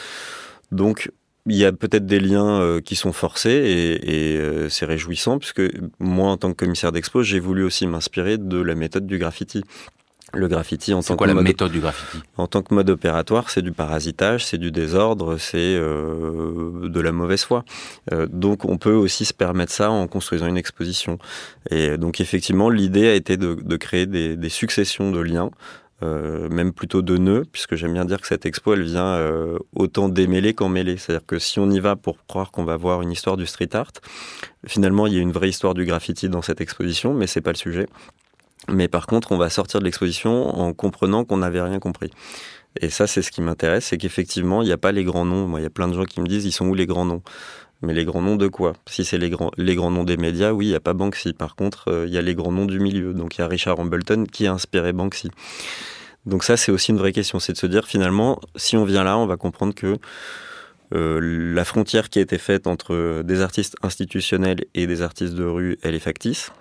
[0.71, 1.11] Donc
[1.45, 5.39] il y a peut-être des liens euh, qui sont forcés et, et euh, c'est réjouissant
[5.39, 5.61] puisque
[5.99, 9.63] moi, en tant que commissaire d'expo, j'ai voulu aussi m'inspirer de la méthode du graffiti.
[10.35, 12.17] Le graffiti en tant quoi que la mode, méthode du graffiti?
[12.37, 17.11] En tant que mode opératoire, c'est du parasitage, c'est du désordre, c'est euh, de la
[17.11, 17.63] mauvaise foi.
[18.11, 21.19] Euh, donc on peut aussi se permettre ça en construisant une exposition.
[21.69, 25.51] Et donc effectivement, l'idée a été de, de créer des, des, successions de liens
[26.03, 29.57] euh, même plutôt de nœuds, puisque j'aime bien dire que cette expo, elle vient euh,
[29.75, 30.97] autant démêler qu'en mêler.
[30.97, 33.69] C'est-à-dire que si on y va pour croire qu'on va voir une histoire du street
[33.73, 33.91] art,
[34.67, 37.51] finalement, il y a une vraie histoire du graffiti dans cette exposition, mais c'est pas
[37.51, 37.87] le sujet.
[38.69, 42.11] Mais par contre, on va sortir de l'exposition en comprenant qu'on n'avait rien compris.
[42.79, 45.47] Et ça, c'est ce qui m'intéresse, c'est qu'effectivement, il n'y a pas les grands noms.
[45.47, 47.05] Moi, il y a plein de gens qui me disent, ils sont où les grands
[47.05, 47.21] noms?
[47.83, 48.73] Mais les grands noms de quoi?
[48.87, 51.33] Si c'est les grands, les grands noms des médias, oui, il n'y a pas Banksy.
[51.33, 53.13] Par contre, euh, il y a les grands noms du milieu.
[53.13, 55.29] Donc il y a Richard Hambleton qui a inspiré Banksy.
[56.25, 57.39] Donc ça, c'est aussi une vraie question.
[57.39, 59.97] C'est de se dire, finalement, si on vient là, on va comprendre que
[60.95, 61.19] euh,
[61.53, 65.77] la frontière qui a été faite entre des artistes institutionnels et des artistes de rue,
[65.81, 66.51] elle est factice.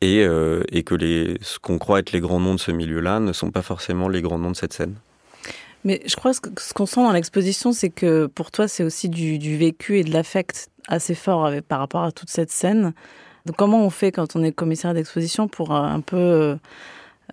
[0.00, 3.20] Et, euh, et que les, ce qu'on croit être les grands noms de ce milieu-là
[3.20, 4.96] ne sont pas forcément les grands noms de cette scène.
[5.84, 9.08] Mais je crois que ce qu'on sent dans l'exposition, c'est que pour toi, c'est aussi
[9.10, 12.94] du, vécu et de l'affect assez fort par rapport à toute cette scène.
[13.44, 16.56] Donc, comment on fait quand on est commissaire d'exposition pour un peu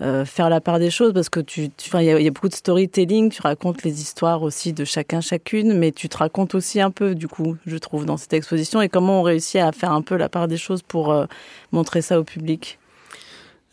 [0.02, 1.14] euh, faire la part des choses?
[1.14, 5.22] Parce que il y, a beaucoup de storytelling, tu racontes les histoires aussi de chacun,
[5.22, 8.82] chacune, mais tu te racontes aussi un peu, du coup, je trouve, dans cette exposition.
[8.82, 11.26] Et comment on réussit à faire un peu la part des choses pour euh,
[11.72, 12.81] montrer ça au public?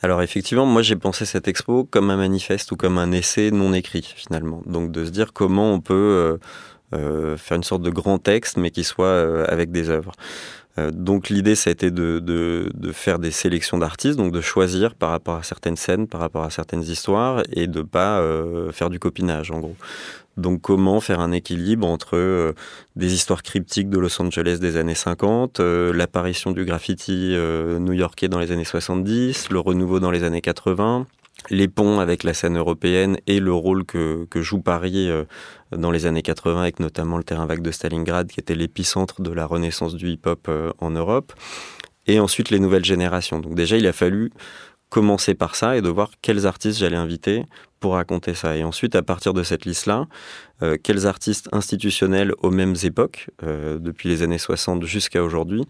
[0.01, 3.73] Alors effectivement, moi j'ai pensé cette expo comme un manifeste ou comme un essai non
[3.73, 4.63] écrit finalement.
[4.67, 6.39] Donc de se dire comment on peut euh,
[6.95, 10.13] euh, faire une sorte de grand texte mais qui soit euh, avec des œuvres.
[10.93, 14.95] donc l'idée, ça a été de, de, de faire des sélections d'artistes, donc de choisir
[14.95, 18.23] par rapport à certaines scènes, par rapport à certaines histoires, et de pas
[18.71, 19.77] faire du copinage, en gros.
[20.39, 22.53] Donc comment faire un équilibre entre euh,
[22.95, 28.29] des histoires cryptiques de Los Angeles des années 50, euh, l'apparition du graffiti euh, new-yorkais
[28.29, 31.09] dans les années 70, le renouveau dans les années 80,
[31.51, 35.09] les ponts avec la scène européenne et le rôle que, que joue Paris
[35.73, 39.33] dans les années 80 avec notamment le terrain vague de Stalingrad qui était l'épicentre de
[39.33, 41.33] la renaissance du hip-hop en Europe.
[42.09, 43.39] Et ensuite les nouvelles générations.
[43.39, 44.33] Donc déjà il a fallu
[44.89, 47.45] commencer par ça et de voir quels artistes j'allais inviter
[47.81, 48.57] pour raconter ça.
[48.57, 50.07] Et ensuite, à partir de cette liste-là,
[50.63, 55.65] euh, quels artistes institutionnels aux mêmes époques, euh, depuis les années 60 jusqu'à aujourd'hui,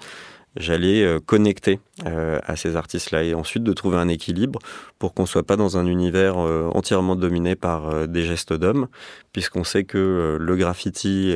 [0.57, 3.25] j'allais euh, connecter à ces artistes-là.
[3.25, 4.61] Et ensuite, de trouver un équilibre
[4.99, 8.87] pour qu'on ne soit pas dans un univers entièrement dominé par des gestes d'hommes,
[9.33, 11.35] puisqu'on sait que le graffiti,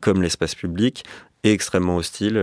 [0.00, 1.04] comme l'espace public,
[1.42, 2.38] est extrêmement hostile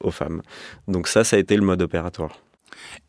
[0.00, 0.42] aux femmes.
[0.88, 2.40] Donc ça, ça a été le mode opératoire.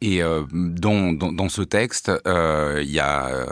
[0.01, 3.45] Et euh, dans, ce texte, euh, il y a, euh,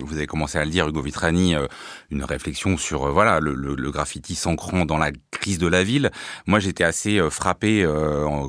[0.00, 1.66] vous avez commencé à le dire, Hugo Vitrani, euh,
[2.10, 6.10] une réflexion sur voilà le, graffiti s'ancrant dans la crise de la ville.
[6.46, 7.86] Moi, j'étais assez frappé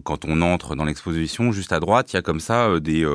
[0.05, 1.51] quand on entre dans l'exposition.
[1.51, 3.05] Juste à droite, il y a comme ça des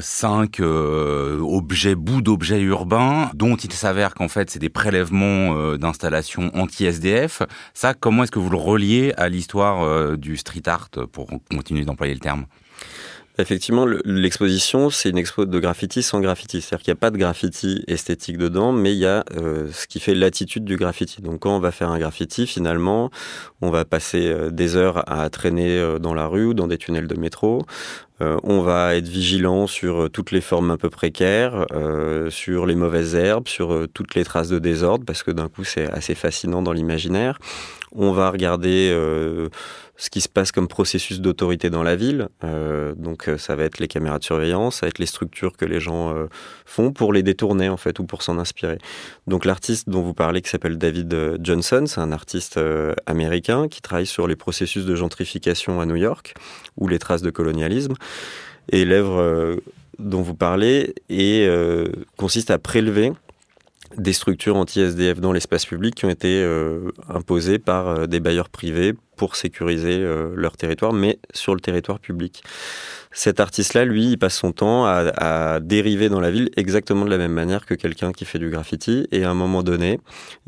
[0.00, 6.50] cinq euh, objets, bouts d'objets urbains, dont il s'avère qu'en fait c'est des prélèvements d'installations
[6.54, 7.42] anti-SDF.
[7.74, 12.14] Ça, comment est-ce que vous le reliez à l'histoire du street art, pour continuer d'employer
[12.14, 12.46] le terme?
[13.40, 16.60] Effectivement, l'exposition, c'est une expo de graffiti sans graffiti.
[16.60, 19.86] C'est-à-dire qu'il n'y a pas de graffiti esthétique dedans, mais il y a euh, ce
[19.86, 21.22] qui fait l'attitude du graffiti.
[21.22, 23.10] Donc quand on va faire un graffiti, finalement,
[23.62, 26.76] on va passer euh, des heures à traîner euh, dans la rue ou dans des
[26.76, 27.62] tunnels de métro.
[28.20, 31.64] on va être vigilant sur toutes les formes un peu précaires,
[32.28, 35.90] sur les mauvaises herbes, sur toutes les traces de désordre, parce que d'un coup, c'est
[35.90, 37.38] assez fascinant dans l'imaginaire.
[37.92, 38.92] On va regarder
[40.00, 42.28] ce qui se passe comme processus d'autorité dans la ville.
[42.42, 45.54] Euh, donc euh, ça va être les caméras de surveillance, ça va être les structures
[45.58, 46.26] que les gens euh,
[46.64, 48.78] font pour les détourner en fait ou pour s'en inspirer.
[49.26, 52.58] Donc l'artiste dont vous parlez qui s'appelle David Johnson, c'est un artiste
[53.04, 56.34] américain qui travaille sur les processus de gentrification à New York
[56.78, 57.94] ou les traces de colonialisme.
[58.72, 59.60] Et l'œuvre
[59.98, 60.94] dont vous parlez
[62.16, 63.12] consiste à prélever
[63.96, 66.42] des structures anti-SDF dans l'espace public qui ont été
[67.08, 72.42] imposées par des bailleurs privés pour sécuriser euh, leur territoire, mais sur le territoire public.
[73.12, 77.18] Cet artiste-là, lui, il passe son temps à, dériver dans la ville exactement de la
[77.18, 79.06] même manière que quelqu'un qui fait du graffiti.
[79.12, 80.00] Et à un moment donné,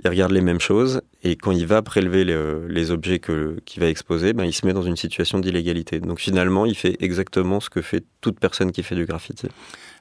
[0.02, 1.02] il regarde les mêmes choses.
[1.22, 4.72] Et quand il va prélever les, les objets qu'il va exposer, ben, il se met
[4.72, 6.00] dans une situation d'illégalité.
[6.00, 9.48] Donc finalement, il fait exactement ce que fait toute personne qui fait du graffiti.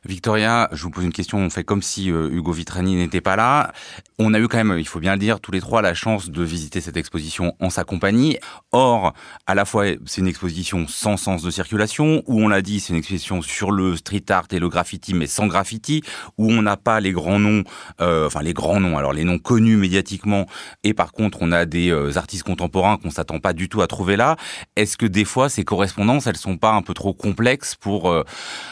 [0.07, 1.37] Victoria, je vous pose une question.
[1.37, 3.71] On fait comme si euh, Hugo Vitrani n'était pas là.
[4.17, 6.31] On a eu quand même, il faut bien le dire, tous les trois la chance
[6.31, 8.39] de visiter cette exposition en sa compagnie.
[8.71, 9.13] Or,
[9.45, 12.93] à la fois, c'est une exposition sans sens de circulation, où on l'a dit, c'est
[12.93, 16.01] une exposition sur le street art et le graffiti, mais sans graffiti,
[16.39, 17.63] où on n'a pas les grands noms,
[17.99, 20.47] euh, enfin les grands noms, alors les noms connus médiatiquement,
[20.83, 23.87] et par contre, on a des euh, artistes contemporains qu'on s'attend pas du tout à
[23.87, 24.35] trouver là.
[24.75, 28.15] Est-ce que des fois, ces correspondances, elles sont pas un peu trop complexes pour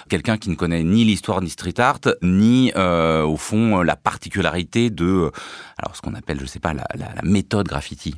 [0.10, 3.98] quelqu'un qui ne connaît ni l'histoire l'histoire du street art, ni euh, au fond la
[3.98, 5.30] particularité de,
[5.78, 6.86] alors ce qu'on appelle, je sais pas, la
[7.24, 8.16] méthode graffiti.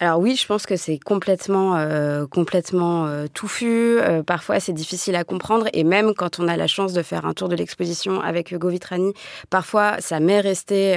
[0.00, 3.98] Alors oui, je pense que c'est complètement, euh, complètement euh, touffu.
[3.98, 5.66] Euh, parfois, c'est difficile à comprendre.
[5.72, 8.68] Et même quand on a la chance de faire un tour de l'exposition avec Hugo
[8.68, 9.12] Vitrani,
[9.50, 10.96] parfois, ça m'est resté.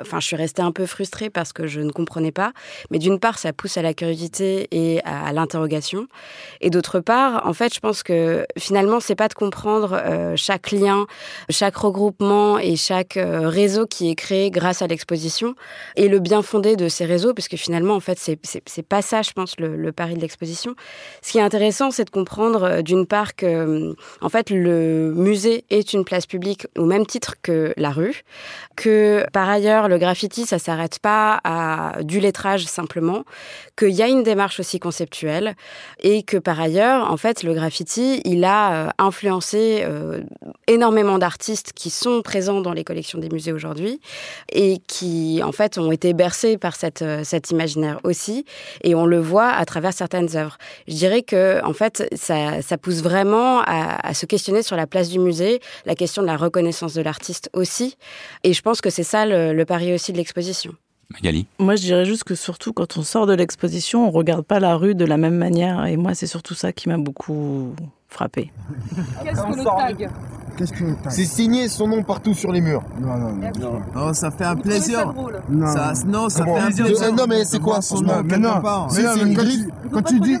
[0.00, 2.52] Enfin, je suis restée un peu frustrée parce que je ne comprenais pas.
[2.90, 6.06] Mais d'une part, ça pousse à la curiosité et à, à l'interrogation.
[6.60, 10.02] Et d'autre part, en fait, je pense que finalement, c'est pas de comprendre
[10.36, 11.06] chaque lien,
[11.48, 15.54] chaque regroupement et chaque réseau qui est créé grâce à l'exposition
[15.96, 19.22] et le bien fondé de ces réseaux, parce que finalement, en fait, c'est pas ça,
[19.22, 20.74] je pense, le, pari de l'exposition.
[21.22, 25.64] Ce qui est intéressant, c'est de comprendre euh, d'une part que, en fait, le musée
[25.70, 28.22] est une place publique au même titre que la rue,
[28.76, 33.24] que par ailleurs, le graffiti, ça s'arrête pas à du lettrage simplement,
[33.78, 35.54] qu'il y a une démarche aussi conceptuelle
[36.00, 40.20] et que par ailleurs, en fait, le graffiti, il a euh, influencé euh,
[40.66, 44.00] énormément d'artistes qui sont présents dans les collections des musées aujourd'hui
[44.52, 47.50] et qui, en fait, ont été bercés par cette, euh, cet
[47.84, 48.44] imaginaire aussi
[48.82, 50.58] et on le voit à travers certaines œuvres.
[50.88, 54.86] Je dirais que, en fait, ça, ça pousse vraiment à, à se questionner sur la
[54.86, 57.96] place du musée, la question de la reconnaissance de l'artiste aussi
[58.42, 60.74] et je pense que c'est ça le, le pari aussi de l'exposition.
[61.10, 61.46] Magali?
[61.58, 64.74] Moi, je dirais juste que surtout quand on sort de l'exposition, on regarde pas la
[64.74, 65.84] rue de la même manière.
[65.84, 67.74] Et moi, c'est surtout ça qui m'a beaucoup
[68.14, 68.52] frappé.
[69.22, 70.10] Qu'est-ce que le tag
[70.56, 72.82] Qu'est-ce que tu C'est signer son nom partout sur les murs.
[73.00, 73.80] Non, non, non.
[73.94, 75.12] Non, ça fait un plaisir.
[75.50, 77.12] Non, Ça, non, ça Comment fait un plaisir.
[77.12, 79.42] Non, mais c'est quoi son nom mais non, Si, mais non, c'est mais une quand
[79.44, 80.36] tu, quand tu dis...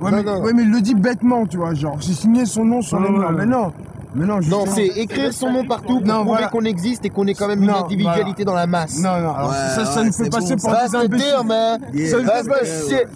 [0.00, 2.82] Ouais, mais, ouais, mais il le dit bêtement, tu vois, genre, j'ai signé son nom
[2.82, 3.32] sur les murs.
[3.32, 3.72] Mais non,
[4.14, 6.48] mais non, Non, c'est écrire son nom partout pour Non, prouver voilà.
[6.48, 8.98] qu'on existe et qu'on est quand même une Non, individualité dans la masse.
[8.98, 10.96] Non, non, alors Ouais, ça, ça ouais, ne peut c'est passer bon, pour des se
[10.96, 11.26] imbéciles.
[11.26, 11.80] dire, man.
[11.92, 12.10] Yeah.
[12.10, 12.88] Ça ne Va peut se pas...
[12.88, 13.06] chier.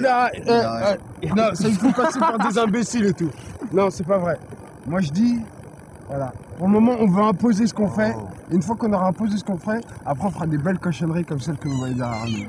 [0.00, 3.30] Là, euh, euh, non, ça il faut passer par des imbéciles et tout.
[3.72, 4.38] Non, c'est pas vrai.
[4.86, 5.40] Moi je dis,
[6.08, 6.32] voilà.
[6.56, 8.14] Pour le moment, on veut imposer ce qu'on fait.
[8.50, 11.40] Une fois qu'on aura imposé ce qu'on fait, après on fera des belles cochonneries comme
[11.40, 12.46] celles que vous voyez derrière nous.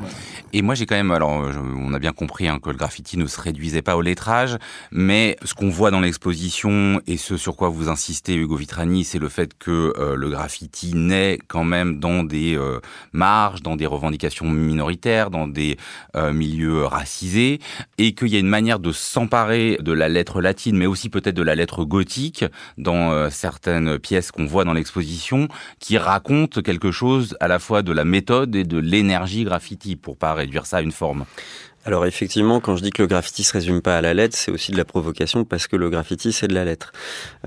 [0.54, 3.26] Et moi, j'ai quand même, alors, on a bien compris hein, que le graffiti ne
[3.26, 4.58] se réduisait pas au lettrage,
[4.92, 9.20] mais ce qu'on voit dans l'exposition et ce sur quoi vous insistez, Hugo Vitrani, c'est
[9.20, 12.80] le fait que euh, le graffiti naît quand même dans des euh,
[13.12, 15.78] marges, dans des revendications minoritaires, dans des
[16.16, 17.60] euh, milieux racisés,
[17.98, 21.36] et qu'il y a une manière de s'emparer de la lettre latine, mais aussi peut-être
[21.36, 22.46] de la lettre gothique
[22.78, 25.48] dans certaines pièces qu'on voit dans l'exposition,
[25.80, 30.18] qui racontent quelque chose à la fois de la méthode et de l'énergie graffiti, pour
[30.18, 31.26] pas réduire ça à une forme.
[31.86, 34.52] Alors effectivement, quand je dis que le graffiti se résume pas à la lettre, c'est
[34.52, 36.92] aussi de la provocation parce que le graffiti c'est de la lettre.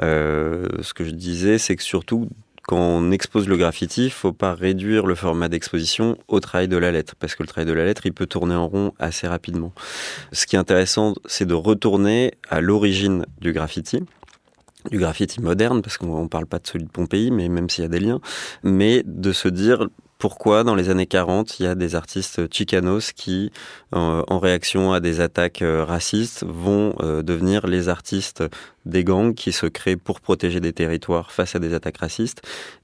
[0.03, 2.31] Euh, ce que je disais, c'est que surtout
[2.63, 6.91] quand on expose le graffiti, faut pas réduire le format d'exposition au travail de la
[6.91, 9.73] lettre parce que le travail de la lettre, il peut tourner en rond assez rapidement.
[10.33, 14.05] Ce qui est intéressant, c'est de retourner à l'origine du graffiti
[14.91, 17.83] du graffiti moderne, parce qu'on ne parle pas de celui de Pompéi, mais même s'il
[17.83, 18.21] y a des liens,
[18.63, 19.89] mais de se dire
[20.21, 23.51] pourquoi dans les années 40, il y a des artistes chicanos qui,
[23.95, 28.45] euh, en réaction à des attaques euh, racistes, vont euh, devenir les artistes
[28.85, 32.43] des gangs qui se créent pour protéger des territoires face à des attaques racistes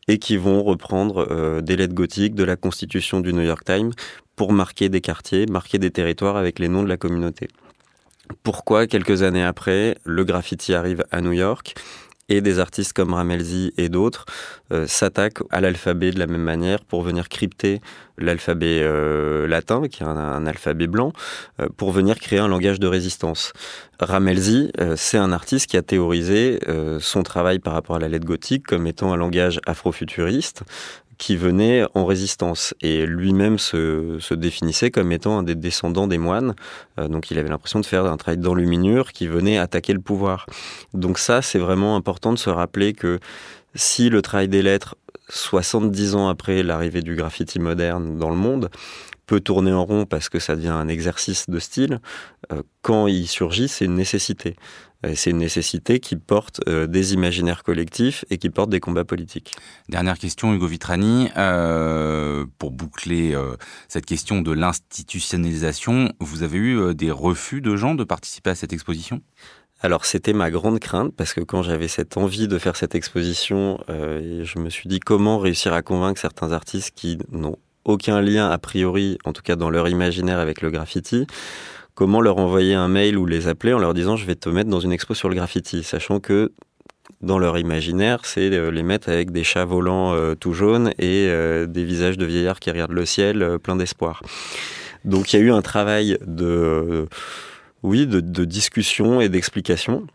[0.09, 3.93] et qui vont reprendre des lettres gothiques de la constitution du New York Times
[4.35, 7.49] pour marquer des quartiers, marquer des territoires avec les noms de la communauté.
[8.43, 11.75] Pourquoi, quelques années après, le graffiti arrive à New York
[12.29, 14.25] et des artistes comme Ramelzi et d'autres
[14.73, 17.81] euh, s'attaquent à l'alphabet de la même manière pour venir crypter
[18.19, 21.13] l'alphabet euh, latin, qui est un, alphabet blanc,
[21.61, 23.53] euh, pour venir créer un langage de résistance.
[24.01, 26.61] Ramelzi, c'est un artiste qui a théorisé
[27.01, 30.65] son travail par rapport à la lettre gothique comme étant un langage afrofuturiste
[31.19, 36.55] qui venait en résistance et lui-même se, définissait comme étant un des descendants des moines.
[36.99, 40.47] Euh, donc il avait l'impression de faire un travail d'enluminure qui venait attaquer le pouvoir.
[40.95, 43.19] Donc ça, c'est vraiment important de se rappeler que
[43.75, 44.97] si le travail des lettres,
[45.29, 48.71] 70 ans après l'arrivée du graffiti moderne dans le monde,
[49.27, 52.01] peut tourner en rond parce que ça devient un exercice de style,
[52.53, 54.57] euh, quand il surgit, c'est une nécessité.
[55.05, 59.05] Et c'est une nécessité qui porte euh, des imaginaires collectifs et qui porte des combats
[59.05, 59.55] politiques.
[59.89, 63.57] Dernière question, Hugo Vitrani, euh, pour boucler euh,
[63.89, 68.55] cette question de l'institutionnalisation, vous avez eu euh, des refus de gens de participer à
[68.55, 69.23] cette exposition?
[69.83, 73.79] Alors c'était ma grande crainte parce que quand j'avais cette envie de faire cette exposition,
[73.91, 78.49] euh, je me suis dit comment réussir à convaincre certains artistes qui n'ont aucun lien
[78.49, 81.27] a priori, en tout cas dans leur imaginaire avec le graffiti,
[81.97, 84.71] comment leur envoyer un mail ou les appeler en leur disant je vais te mettre
[84.71, 86.53] dans une expo sur le graffiti, sachant que
[87.23, 91.27] dans leur imaginaire, c'est euh, les mettre avec des chats volants euh, tout jaunes et
[91.29, 94.23] euh, des visages de vieillards qui regardent le ciel plein d'espoir.
[95.05, 97.09] Donc il y a eu un travail de,
[97.83, 100.07] oui, de discussion et d'explication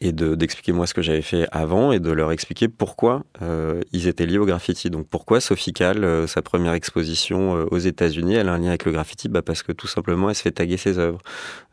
[0.00, 3.80] et de- d'expliquer moi ce que j'avais fait avant et de leur expliquer pourquoi euh,
[3.92, 4.90] ils étaient liés au graffiti.
[4.90, 8.68] Donc pourquoi Sophie Kahl, euh, sa première exposition euh, aux États-Unis, elle a un lien
[8.68, 9.28] avec le graffiti?
[9.28, 11.18] Bah Parce que tout simplement, elle se fait taguer ses œuvres.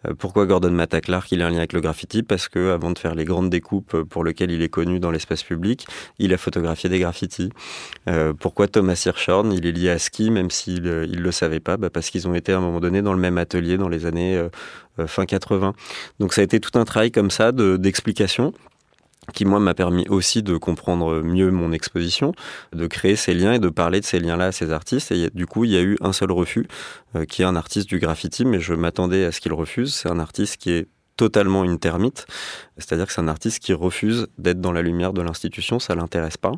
[0.07, 2.23] Euh, pourquoi Gordon Matta Clark, il a un lien avec le graffiti?
[2.23, 5.11] Parce que avant de faire les grandes découpes euh, pour lesquelles il est connu dans
[5.11, 5.85] l'espace public,
[6.19, 7.49] il a photographié des graffitis.
[8.09, 11.77] Euh, pourquoi Thomas Hirschhorn, il est lié à ski, même s'il ne le savait pas?
[11.77, 14.05] Bah Parce qu'ils ont été à un moment donné dans le même atelier dans les
[14.05, 14.41] années
[15.07, 15.73] fin 80.
[16.19, 18.53] Donc ça a été tout un travail comme ça de- d'explication
[19.33, 22.33] qui moi m'a permis aussi de comprendre mieux mon exposition,
[22.73, 25.11] de créer ces liens et de parler de ces liens-là à ces artistes.
[25.13, 26.67] Et du coup, il y a eu un seul refus,
[27.15, 29.93] euh, qui est un artiste du graffiti, mais je m'attendais à ce qu'il refuse.
[29.95, 32.25] C'est un artiste qui est totalement une termite,
[32.77, 36.37] c'est-à-dire que c'est un artiste qui refuse d'être dans la lumière de l'institution, ça l'intéresse
[36.37, 36.53] pas.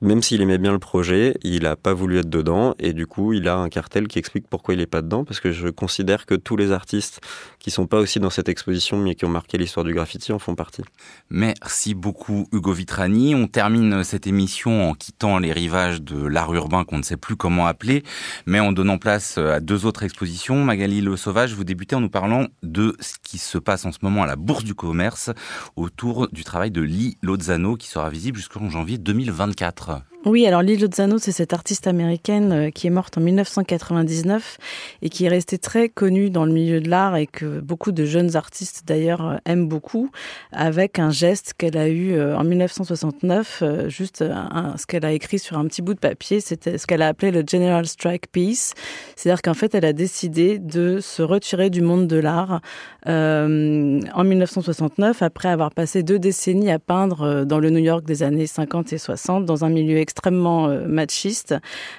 [0.00, 3.32] Même s'il aimait bien le projet, il n'a pas voulu être dedans et du coup,
[3.32, 6.26] il a un cartel qui explique pourquoi il n'est pas dedans parce que je considère
[6.26, 7.20] que tous les artistes
[7.60, 10.40] qui sont pas aussi dans cette exposition mais qui ont marqué l'histoire du graffiti en
[10.40, 10.82] font partie.
[11.30, 13.36] Merci beaucoup Hugo Vitrani.
[13.36, 17.36] On termine cette émission en quittant les rivages de l'art urbain qu'on ne sait plus
[17.36, 18.02] comment appeler,
[18.46, 20.64] mais en donnant place à deux autres expositions.
[20.64, 23.98] Magali Le Sauvage, vous débutez en nous parlant de ce qui se passe en ce
[24.02, 25.30] moment à la Bourse du Commerce
[25.76, 30.11] autour du travail de Lee Lozano qui sera visible jusqu'en janvier 2024.
[30.24, 34.56] Oui, alors Lily Lozano, c'est cette artiste américaine euh, qui est morte en 1999
[35.02, 38.04] et qui est restée très connue dans le milieu de l'art et que beaucoup de
[38.04, 40.12] jeunes artistes d'ailleurs euh, aiment beaucoup,
[40.52, 45.58] avec un geste qu'elle a eu euh, en 1969, juste ce qu'elle a écrit sur
[45.58, 48.74] un petit bout de papier, c'était ce qu'elle a appelé le General Strike Piece,
[49.16, 52.60] c'est-à-dire qu'en fait elle a décidé de se retirer du monde de l'art
[53.06, 58.46] en 1969 après avoir passé deux décennies à peindre dans le New York des années
[58.46, 61.54] 50 et 60 dans un milieu extrêmement euh, machiste.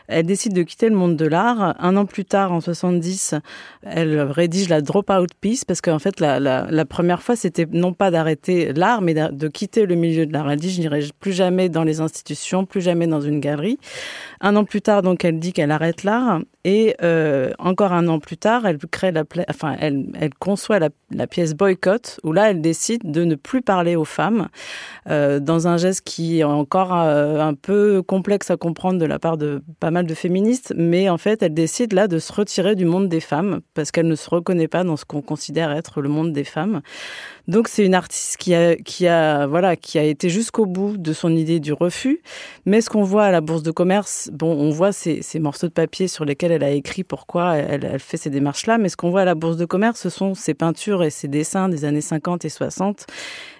[0.07, 1.76] Elle décide de quitter le monde de l'art.
[1.80, 3.36] Un an plus tard, en 70,
[3.84, 8.72] elle rédige la Dropout Piece parce qu'en fait, la, première fois, c'était non pas d'arrêter
[8.74, 10.49] l'art, mais de quitter le milieu de l'art.
[10.51, 13.80] Elle dit, je n'irai plus jamais dans les institutions, plus jamais dans une galerie.
[14.41, 16.41] Un an plus tard, donc, elle dit qu'elle arrête l'art.
[16.66, 19.24] Et euh, encore un an plus tard, elle crée la,
[20.39, 24.47] conçoit la, pièce Boycott, où là, elle décide de ne plus parler aux femmes,
[25.09, 29.37] euh, dans un geste qui est encore un peu complexe à comprendre de la part
[29.37, 32.85] de pas mal de féministes, mais en fait, elle décide là de se retirer du
[32.85, 36.09] monde des femmes parce qu'elle ne se reconnaît pas dans ce qu'on considère être le
[36.09, 36.81] monde des femmes.
[37.47, 41.11] Donc c'est une artiste qui a, qui a, voilà, qui a été jusqu'au bout de
[41.13, 42.21] son idée du refus.
[42.65, 45.67] Mais ce qu'on voit à la bourse de commerce, bon, on voit ces, ces morceaux
[45.67, 48.77] de papier sur lesquels elle a écrit pourquoi elle, elle fait ces démarches-là.
[48.77, 51.27] Mais ce qu'on voit à la bourse de commerce, ce sont ses peintures et ses
[51.27, 53.07] dessins des années 50 et 60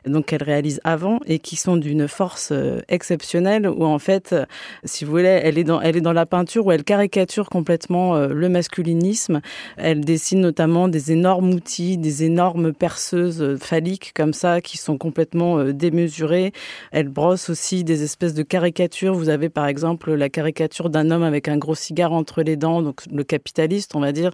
[0.06, 4.46] donc qu'elle réalise avant et qui sont d'une force euh, exceptionnelle où en fait, euh,
[4.84, 8.16] si vous voulez, elle est dans, elle est dans la peinture où elle caricature complètement
[8.16, 9.42] euh, le masculinisme.
[9.78, 15.64] Elle dessine notamment des énormes outils, des énormes perceuses phalliques comme ça qui sont complètement
[15.66, 16.52] démesurées.
[16.92, 19.14] Elle brosse aussi des espèces de caricatures.
[19.14, 22.82] Vous avez par exemple la caricature d'un homme avec un gros cigare entre les dents,
[22.82, 24.32] donc le capitaliste, on va dire,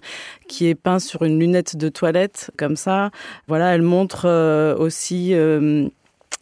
[0.48, 3.10] qui est peint sur une lunette de toilette comme ça.
[3.48, 4.26] Voilà, elle montre
[4.78, 5.34] aussi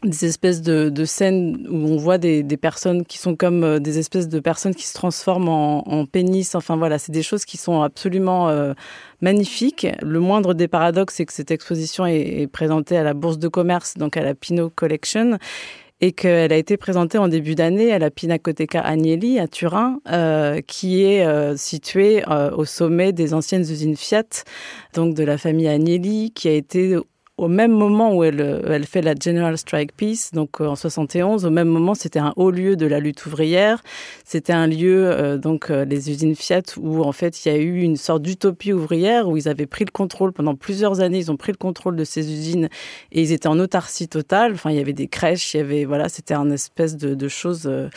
[0.05, 4.29] des espèces de, scènes où on voit des, personnes qui sont comme euh, des espèces
[4.29, 6.55] de personnes qui se transforment en, pénis.
[6.55, 8.75] Enfin voilà, c'est des choses qui sont absolument euh,
[9.21, 9.89] magnifiques.
[10.03, 13.95] Le moindre des paradoxes, c'est que cette exposition est, présentée à la Bourse de commerce,
[13.95, 15.39] donc à la Pinot Collection
[16.01, 20.61] et qu'elle a été présentée en début d'année à la Pinacoteca Agnelli à Turin, euh,
[20.67, 24.45] qui est euh, située euh, au sommet des anciennes usines Fiat,
[24.95, 26.97] donc de la famille Agnelli, qui a été
[27.39, 31.51] au même moment où elle, elle fait la General Strike Peace, donc en 71, au
[31.51, 33.83] même moment, c'était un haut lieu de la lutte ouvrière.
[34.25, 37.59] C'était un lieu, euh, donc euh, les usines Fiat, où en fait il y a
[37.59, 41.19] eu une sorte d'utopie ouvrière où ils avaient pris le contrôle pendant plusieurs années.
[41.19, 42.69] Ils ont pris le contrôle de ces usines
[43.13, 44.53] et ils étaient en autarcie totale.
[44.55, 47.29] Enfin, il y avait des crèches, il y avait voilà, c'était un espèce de, de
[47.29, 47.67] chose.
[47.67, 47.89] Euh,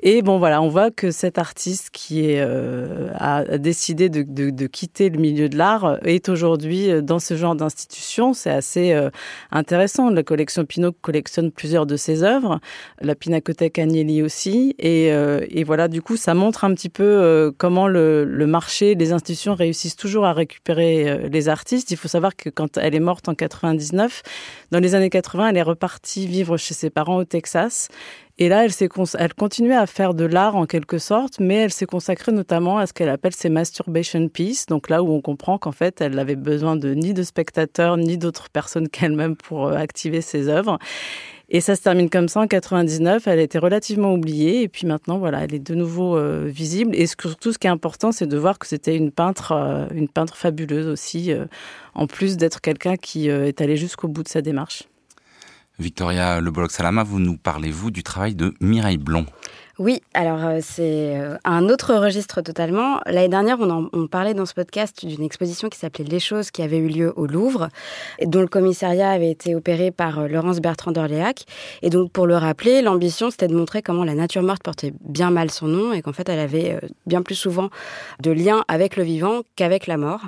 [0.00, 4.50] et bon, voilà, on voit que cet artiste qui est, euh, a décidé de, de,
[4.50, 8.34] de, quitter le milieu de l'art est aujourd'hui euh, dans ce genre d'institution.
[8.34, 9.08] C'est assez euh,
[9.50, 10.10] intéressant.
[10.10, 12.60] La collection Pinot collectionne plusieurs de ses œuvres,
[13.00, 14.74] la Pinacothèque Agnelli aussi.
[14.78, 18.46] Et, euh, et, voilà, du coup, ça montre un petit peu euh, comment le, le,
[18.46, 21.90] marché, les institutions réussissent toujours à récupérer euh, les artistes.
[21.90, 24.22] Il faut savoir que quand elle est morte en 99,
[24.72, 27.88] dans les années 80, elle est repartie vivre chez ses parents au Texas.
[28.38, 28.72] Et là, elle,
[29.18, 32.86] elle continuait à faire de l'art en quelque sorte, mais elle s'est consacrée notamment à
[32.86, 34.66] ce qu'elle appelle ses masturbation pieces.
[34.66, 38.18] Donc là où on comprend qu'en fait, elle n'avait besoin de ni de spectateurs ni
[38.18, 40.78] d'autres personnes qu'elle-même pour activer ses œuvres.
[41.48, 43.26] Et ça se termine comme ça en 99.
[43.26, 46.94] Elle été relativement oubliée et puis maintenant, voilà, elle est de nouveau euh, visible.
[46.94, 50.08] Et surtout, ce qui est important, c'est de voir que c'était une peintre, euh, une
[50.08, 51.46] peintre fabuleuse aussi, euh,
[51.94, 54.88] en plus d'être quelqu'un qui est allé jusqu'au bout de sa démarche.
[55.78, 59.26] Victoria Lebolog-Salama, vous nous parlez-vous du travail de Mireille Blond?
[59.78, 62.98] Oui, alors euh, c'est euh, un autre registre totalement.
[63.04, 66.78] L'année dernière, on, parlait dans ce podcast d'une exposition qui s'appelait Les choses qui avait
[66.78, 67.68] eu lieu au Louvre,
[68.24, 71.44] dont le commissariat avait été opéré par euh, Laurence Bertrand d'Orléac.
[71.82, 75.30] Et donc, pour le rappeler, l'ambition, c'était de montrer comment la nature morte portait bien
[75.30, 77.68] mal son nom et qu'en fait, elle avait bien plus souvent
[78.22, 80.22] de liens avec le vivant qu'avec la mort.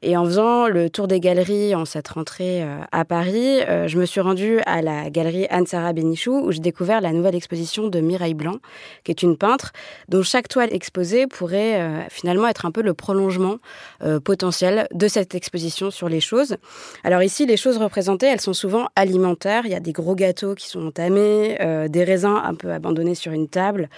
[0.00, 4.20] Et en faisant le tour des galeries en cette rentrée à Paris, je me suis
[4.20, 8.56] rendue à la galerie Anne-Sara Bénichou où j'ai découvert la nouvelle exposition de Mireille Blanc
[9.04, 9.72] qui est une peintre,
[10.08, 13.58] dont chaque toile exposée pourrait euh, finalement être un peu le prolongement
[14.02, 16.56] euh, potentiel de cette exposition sur les choses.
[17.04, 19.62] Alors ici, les choses représentées, elles sont souvent alimentaires.
[19.64, 23.14] Il y a des gros gâteaux qui sont entamés, euh, des raisins un peu abandonnés
[23.14, 23.88] sur une table,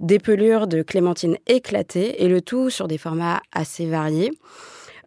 [0.00, 4.32] des pelures de clémentine éclatées, et le tout sur des formats assez variés.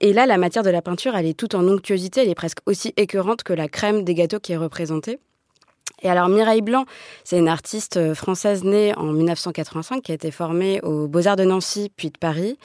[0.02, 2.60] Et là, la matière de la peinture, elle est toute en onctuosité, elle est presque
[2.66, 5.20] aussi écœurante que la crème des gâteaux qui est représentée.
[6.02, 6.86] Et alors Mireille Blanc,
[7.24, 11.44] c'est une artiste euh, française née en 1985 qui a été formée aux Beaux-Arts de
[11.44, 12.58] Nancy puis de Paris.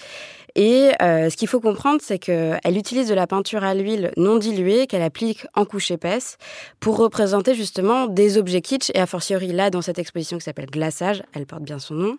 [0.56, 4.36] Et euh, ce qu'il faut comprendre, c'est qu'elle utilise de la peinture à l'huile non
[4.36, 6.38] diluée qu'elle applique en couche épaisse
[6.78, 10.70] pour représenter justement des objets kitsch et a fortiori là dans cette exposition qui s'appelle
[10.70, 12.16] Glaçage, elle porte bien son nom,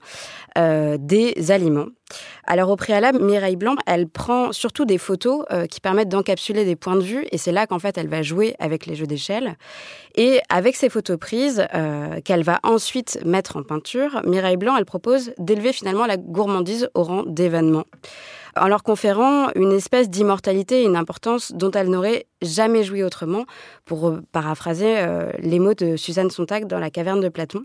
[0.58, 1.88] euh, des aliments.
[2.46, 6.76] Alors au préalable, Mireille Blanc, elle prend surtout des photos euh, qui permettent d'encapsuler des
[6.76, 9.56] points de vue et c'est là qu'en fait elle va jouer avec les jeux d'échelle.
[10.16, 14.86] Et avec ces photos prises euh, qu'elle va ensuite mettre en peinture, Mireille Blanc, elle
[14.86, 17.86] propose d'élever finalement la gourmandise au rang d'événement
[18.56, 23.46] en leur conférant une espèce d'immortalité et une importance dont elle n'aurait jamais joui autrement,
[23.86, 27.64] pour euh, paraphraser euh, les mots de Suzanne Sontag dans La caverne de Platon.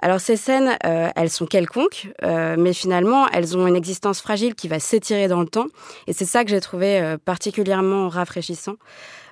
[0.00, 4.68] Alors ces scènes, euh, elles sont quelconques, mais finalement, elles ont une existence fragile qui
[4.68, 5.66] va s'étirer dans le temps,
[6.06, 8.74] et c'est ça que j'ai trouvé particulièrement rafraîchissant.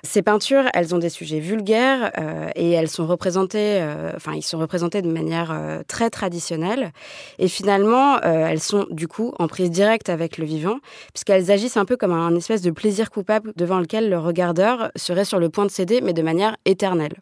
[0.03, 4.57] Ces peintures, elles ont des sujets vulgaires euh, et elles sont représentées, euh, ils sont
[4.57, 6.91] représentés de manière euh, très traditionnelle.
[7.37, 10.79] Et finalement, elles sont du coup en prise directe avec le vivant,
[11.13, 15.25] puisqu'elles agissent un peu comme un espèce de plaisir coupable devant lequel le regardeur serait
[15.25, 17.13] sur le point de céder, mais de manière éternelle.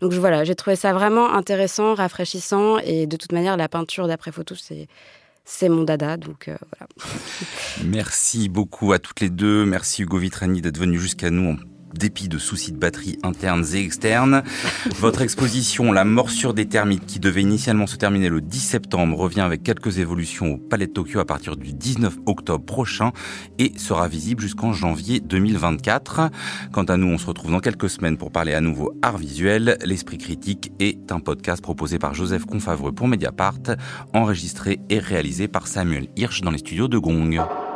[0.00, 4.32] Donc voilà, j'ai trouvé ça vraiment intéressant, rafraîchissant, et de toute manière, la peinture d'après
[4.32, 4.86] photo, c'est
[5.46, 6.88] c'est mon dada, donc voilà.
[7.84, 9.66] Merci beaucoup à toutes les deux.
[9.66, 11.58] Merci Hugo Vitrani d'être venu jusqu'à nous
[11.94, 14.42] dépit de soucis de batterie internes et externes.
[15.00, 19.40] Votre exposition La morsure des termites, qui devait initialement se terminer le 10 septembre, revient
[19.40, 23.12] avec quelques évolutions au Palais de Tokyo à partir du 19 octobre prochain
[23.58, 26.30] et sera visible jusqu'en janvier 2024.
[26.72, 29.78] Quant à nous, on se retrouve dans quelques semaines pour parler à nouveau art visuel.
[29.84, 33.76] L'Esprit critique est un podcast proposé par Joseph Confavreux pour Mediapart,
[34.12, 37.73] enregistré et réalisé par Samuel Hirsch dans les studios de Gong.